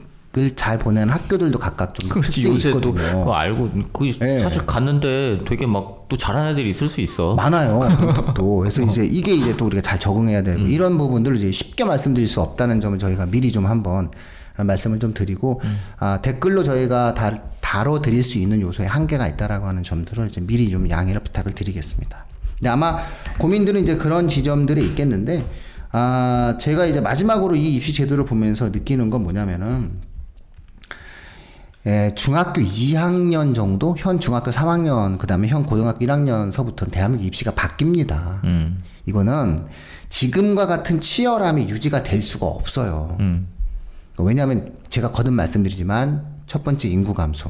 [0.56, 3.20] 잘 보내는 학교들도 각각 좀 그렇지 특징이 요새 또 있거든요.
[3.20, 4.40] 그거 알고 그 예.
[4.40, 7.36] 사실 갔는데 되게 막 또 잘하는 애들이 있을 수 있어.
[7.36, 7.88] 많아요.
[8.02, 8.58] 농특도.
[8.58, 12.42] 그래서 이제 이게 이제 또 우리가 잘 적응해야 되고 이런 부분들을 이제 쉽게 말씀드릴 수
[12.42, 14.10] 없다는 점을 저희가 미리 좀 한번
[14.58, 15.62] 말씀을 좀 드리고
[16.00, 20.70] 아, 댓글로 저희가 다, 다뤄 드릴 수 있는 요소에 한계가 있다라고 하는 점들을 이제 미리
[20.70, 22.26] 좀 양해를 부탁을 드리겠습니다.
[22.58, 22.98] 근데 아마
[23.38, 25.46] 고민들은 이제 그런 지점들이 있겠는데
[25.92, 29.92] 아, 제가 이제 마지막으로 이 입시 제도를 보면서 느끼는 건 뭐냐면은
[31.86, 38.42] 예, 중학교 2학년 정도, 현 중학교 3학년, 그 다음에 현 고등학교 1학년서부터 대한민국 입시가 바뀝니다.
[39.06, 39.66] 이거는
[40.10, 43.18] 지금과 같은 치열함이 유지가 될 수가 없어요.
[44.18, 47.50] 왜냐하면 제가 거듭 말씀드리지만 첫 번째 인구 감소,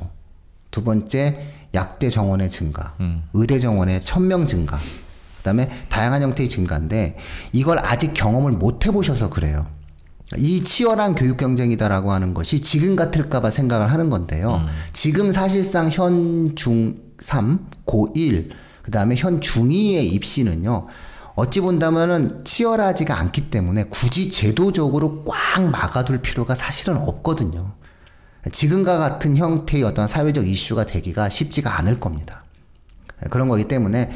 [0.69, 2.93] 두 번째 약대 정원의 증가,
[3.33, 4.77] 의대 정원의 천명 증가,
[5.37, 7.17] 그 다음에 다양한 형태의 증가인데
[7.51, 9.65] 이걸 아직 경험을 못 해보셔서 그래요.
[10.37, 14.63] 이 치열한 교육 경쟁이다라고 하는 것이 지금 같을까봐 생각을 하는 건데요.
[14.93, 18.49] 지금 사실상 현 중3, 고1,
[18.83, 20.87] 그 다음에 현 중2의 입시는요.
[21.35, 27.73] 어찌 본다면은 치열하지가 않기 때문에 굳이 제도적으로 꽉 막아둘 필요가 사실은 없거든요.
[28.51, 32.43] 지금과 같은 형태의 어떤 사회적 이슈가 되기가 쉽지가 않을 겁니다.
[33.29, 34.11] 그런 거기 때문에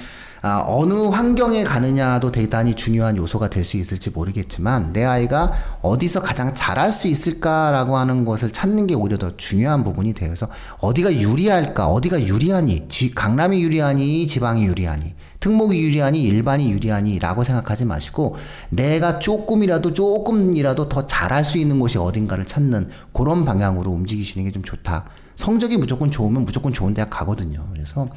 [0.46, 6.54] 아, 어느 환경에 가느냐도 대단히 중요한 요소가 될 수 있을지 모르겠지만 내 아이가 어디서 가장
[6.54, 12.24] 잘할 수 있을까라고 하는 것을 찾는 게 오히려 더 중요한 부분이 되어서 어디가 유리할까 어디가
[12.28, 18.36] 유리하니 지, 강남이 유리하니 지방이 유리하니 특목이 유리하니 일반이 유리하니라고 생각하지 마시고
[18.70, 24.62] 내가 조금이라도 조금이라도 더 잘할 수 있는 곳이 어딘가를 찾는 그런 방향으로 움직이시는 게 좀
[24.62, 25.06] 좋다.
[25.38, 27.66] 성적이 무조건 좋으면 무조건 좋은 대학 가거든요.
[27.72, 28.10] 그래서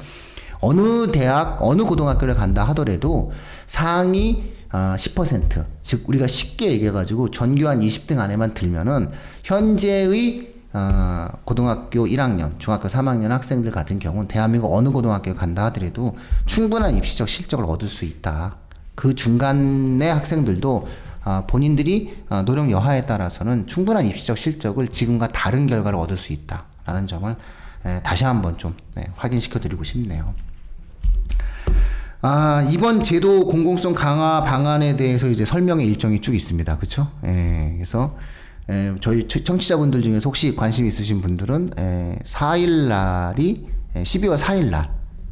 [0.59, 3.31] 어느 대학, 어느 고등학교를 간다 하더라도
[3.65, 9.09] 상위 아, 10%, 즉 우리가 쉽게 얘기해가지고 전교 한 20등 안에만 들면은
[9.43, 16.95] 현재의 아, 고등학교 1학년, 중학교 3학년 학생들 같은 경우는 대한민국 어느 고등학교에 간다 하더라도 충분한
[16.95, 18.57] 입시적 실적을 얻을 수 있다.
[18.93, 20.87] 그 중간의 학생들도
[21.23, 27.07] 아, 본인들이 아, 노력 여하에 따라서는 충분한 입시적 실적을 지금과 다른 결과를 얻을 수 있다라는
[27.07, 27.35] 점을
[27.85, 30.33] 에, 다시 한번 좀 네, 확인시켜 드리고 싶네요.
[32.21, 36.77] 아, 이번 제도 공공성 강화 방안에 대해서 이제 설명의 일정이 쭉 있습니다.
[36.77, 37.11] 그렇죠?
[37.25, 38.15] 예, 그래서
[38.69, 44.69] 에, 저희 처- 청취자분들 중에서 혹시 관심 있으신 분들은 에, 4일 날이 에, 12월 4일
[44.71, 44.83] 날,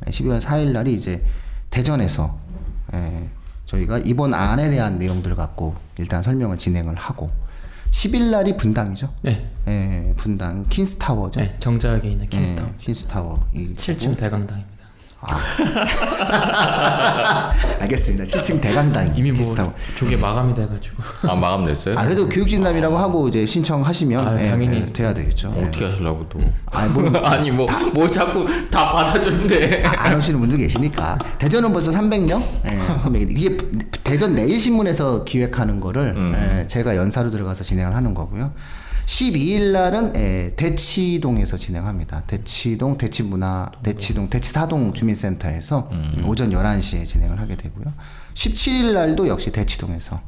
[0.07, 1.25] 에, 12월 4일 날이 이제
[1.71, 2.37] 대전에서
[2.93, 3.29] 에,
[3.65, 7.27] 저희가 이번 안에 대한 내용들을 갖고 일단 설명을 진행을 하고
[7.89, 9.11] 10일 날이 분당이죠.
[9.23, 9.49] 네.
[9.67, 11.39] 예, 분당 킨스타워죠.
[11.41, 11.55] 네.
[11.59, 12.69] 정자에 있는 킨스타운.
[12.69, 13.33] 예, 킨스타워.
[13.53, 14.74] 이 7층 대강당입니다.
[17.81, 18.23] 알겠습니다.
[18.25, 19.73] 7층 대강당 이미 뭐 킨스타워.
[19.95, 21.03] 조개 마감이 돼가지고.
[21.23, 21.97] 아 마감 됐어요?
[21.97, 24.77] 아, 그래도 교육진담이라고 하고 이제 신청하시면 아, 예, 당연히.
[24.81, 25.53] 예, 돼야 되겠죠.
[25.57, 25.63] 예.
[25.65, 26.39] 어떻게 하시려고 또?
[26.71, 29.83] 아니, 뭐, 아니 뭐뭐 자꾸 다 받아주는데.
[29.85, 31.17] 아, 안 오시는 분도 계시니까.
[31.37, 32.43] 대전은 벌써 300명?
[32.69, 33.31] 예, 300.
[33.31, 33.57] 이게
[34.03, 38.51] 대전 내일 신문에서 기획하는 거를 예, 제가 연사로 들어가서 진행을 하는 거고요.
[39.05, 42.23] 12일 날은 예, 대치동에서 진행합니다.
[42.27, 45.89] 대치동, 대치문화, 대치동, 대치사동 주민센터에서
[46.25, 47.93] 오전 11시에 진행을 하게 되고요.
[48.33, 50.21] 17일 날도 역시 대치동에서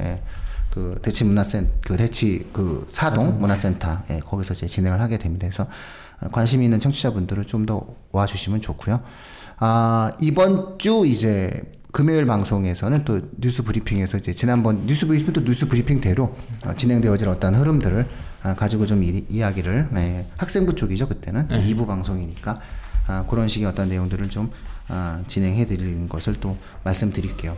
[0.00, 0.22] 예,
[0.70, 5.46] 그 대치 문화센 그 대치 그 사동 문화센터 예, 거기서 이제 진행을 하게 됩니다.
[5.48, 5.66] 그래서
[6.20, 9.00] 어, 관심 있는 청취자분들은 좀 더 와주시면 좋고요.
[9.58, 16.36] 아 이번 주 이제 금요일 방송에서는 또 뉴스 브리핑에서 이제 지난번 뉴스 브리핑도 뉴스 브리핑대로
[16.66, 18.06] 어, 진행되어질 어떤 흐름들을
[18.42, 22.60] 아, 가지고 좀 이, 이야기를 네, 학생부 쪽이죠 그때는 이 2부 방송이니까
[23.06, 24.50] 아, 그런 식의 어떤 내용들을 좀
[24.88, 27.56] 아, 진행해 드리는 것을 또 말씀드릴게요.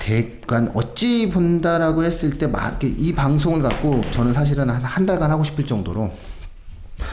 [0.00, 6.12] 대관 어찌 본다라고 했을 때이 방송을 갖고 저는 사실은 한, 한 달간 하고 싶을 정도로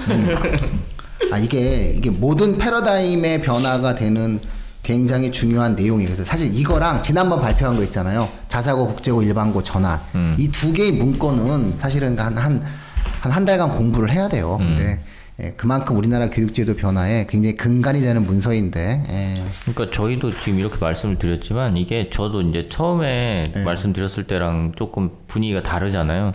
[0.10, 0.28] 음.
[1.32, 4.42] 아 이게 이게 모든 패러다임의 변화가 되는
[4.84, 6.10] 굉장히 중요한 내용이에요.
[6.10, 8.28] 그래서 사실 이거랑 지난번 발표한 거 있잖아요.
[8.48, 10.00] 자사고, 국제고, 일반고 전환
[10.38, 12.64] 이두 개의 문건은 사실은 한 한 한
[13.22, 14.58] 한, 한 달간 공부를 해야 돼요.
[14.58, 15.00] 근데
[15.40, 21.18] 예, 그만큼 우리나라 교육제도 변화에 굉장히 근간이 되는 문서인데 예, 그러니까 저희도 지금 이렇게 말씀을
[21.18, 23.64] 드렸지만 이게 저도 이제 처음에 네.
[23.64, 26.34] 말씀드렸을 때랑 조금 분위기가 다르잖아요.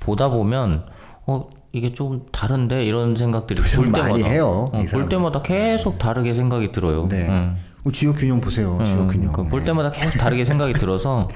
[0.00, 0.84] 보다 보면
[1.26, 5.08] 어 이게 좀 다른데 이런 생각들이 볼좀 때마다 많이 해요, 어, 이 볼.
[5.08, 7.08] 때마다 계속 다르게 생각이 들어요.
[7.08, 7.26] 네.
[7.28, 7.56] 응.
[7.84, 8.78] 어, 지역 균형 보세요.
[8.84, 9.32] 지역 균형.
[9.32, 11.28] 그러니까 볼 때마다 계속 다르게 생각이 들어서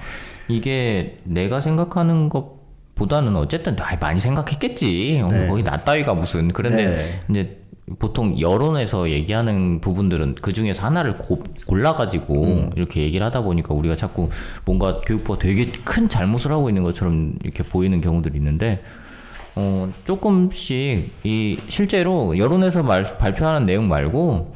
[0.49, 2.63] 이게 내가 생각하는 것
[2.95, 5.23] 보다는 어쨌든 아, 많이 생각했겠지.
[5.25, 5.47] 어, 네.
[5.47, 6.53] 거의 나 따위가 무슨.
[6.53, 7.21] 그런데 네.
[7.31, 7.63] 이제
[7.99, 12.71] 보통 여론에서 얘기하는 부분들은 그 중에서 하나를 고, 골라가지고 음.
[12.77, 14.29] 이렇게 얘기를 하다 보니까 우리가 자꾸
[14.65, 18.81] 뭔가 교육부가 되게 큰 잘못을 하고 있는 것처럼 이렇게 보이는 경우들이 있는데
[19.57, 24.53] 어, 조금씩 이 실제로 여론에서 말, 발표하는 내용 말고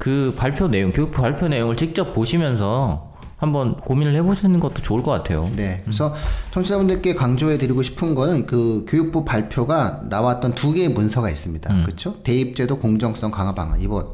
[0.00, 5.48] 그 발표 내용, 교육부 발표 내용을 직접 보시면서 한번 고민을 해보시는 것도 좋을 것 같아요.
[5.56, 5.82] 네.
[5.84, 6.14] 그래서
[6.52, 11.84] 청취자분들께 강조해 드리고 싶은 거는 그 교육부 발표가 나왔던 두 개의 문서가 있습니다.
[11.84, 12.22] 그렇죠?
[12.22, 14.06] 대입제도 공정성 강화 방안 이번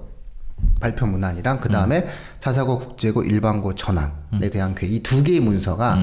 [0.81, 2.07] 발표 문안이랑 그 다음에
[2.41, 5.97] 자사고 국제고 일반고 전환에 대한 계획 이두 개의 문서가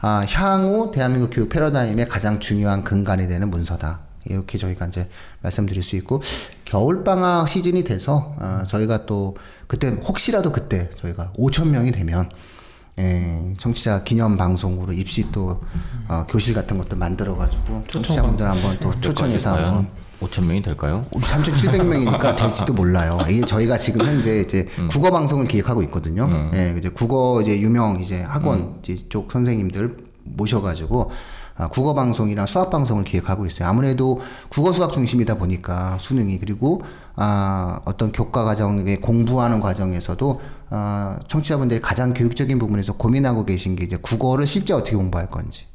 [0.00, 4.00] 아, 향후 대한민국 교육 패러다임의 가장 중요한 근간이 되는 문서다.
[4.26, 5.08] 이렇게 저희가 이제
[5.42, 6.20] 말씀드릴 수 있고
[6.64, 12.30] 겨울 방학 시즌이 돼서 어, 저희가 또 그때 혹시라도 그때 저희가 5천 명이 되면
[12.98, 15.60] 예, 청취자 기념 방송으로 입시 또
[16.08, 19.88] 어, 교실 같은 것도 만들어 가지고 청취자분들 한번 또 초청해서 한번
[20.20, 21.04] 5천 명이 될까요?
[21.10, 23.18] 3,700명이니까 될지도 몰라요.
[23.28, 26.28] 이게 저희가 지금 현재 이제 국어 방송을 기획하고 있거든요.
[26.54, 31.14] 예, 이제 국어 이제 유명 이제 학원 이제 쪽 선생님들 모셔가지고 아,
[31.70, 33.68] 국어 방송이랑 수학 방송을 기획하고 있어요.
[33.68, 36.82] 아무래도 국어 수학 중심이다 보니까 수능이 그리고
[37.16, 40.40] 아, 어떤 교과 과정에 공부하는 과정에서도
[40.70, 45.66] 아, 청취자분들이 가장 교육적인 부분에서 고민하고 계신 게 이제 국어를 실제 어떻게 공부할 건지.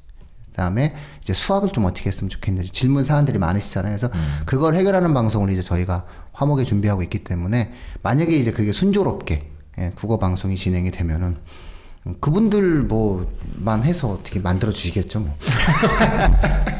[0.52, 3.92] 그다음에 이제 수학을 좀 어떻게 했으면 좋겠는지 질문 사안들이 많으시잖아요.
[3.92, 4.10] 그래서
[4.46, 7.72] 그걸 해결하는 방송을 이제 저희가 화목에 준비하고 있기 때문에
[8.04, 9.50] 만약에 이제 그게 순조롭게
[9.80, 11.69] 예, 국어 방송이 진행이 되면은 음,
[12.20, 15.38] 그분들 뭐만 해서 어떻게 만들어 주시겠죠 뭐.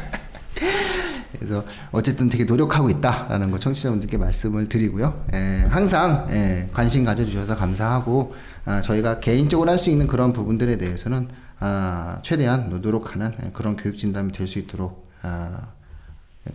[1.32, 5.24] 그래서 어쨌든 되게 노력하고 있다라는 거 청취자분들께 말씀을 드리고요.
[5.32, 8.34] 예, 항상 예, 관심 가져주셔서 감사하고
[8.66, 11.28] 아, 저희가 개인적으로 할 수 있는 그런 부분들에 대해서는
[11.60, 15.68] 아, 최대한 노력하는 예, 그런 교육 진담이 될 수 있도록 아,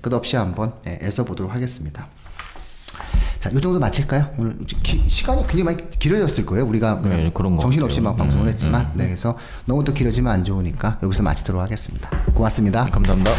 [0.01, 2.07] 끝없이 한번 예, 애써 보도록 하겠습니다.
[3.40, 4.34] 자, 요 정도 마칠까요?
[4.38, 6.66] 오늘 기- 시간이 굉장히 많이 길어졌을 거예요.
[6.66, 8.02] 우리가 그냥 네, 그런 것 정신없이.
[8.02, 12.10] 막 방송을 음, 했지만, 네, 그래서 너무 또 길어지면 안 좋으니까 여기서 마치도록 하겠습니다.
[12.34, 12.86] 고맙습니다.
[12.86, 13.32] 감사합니다.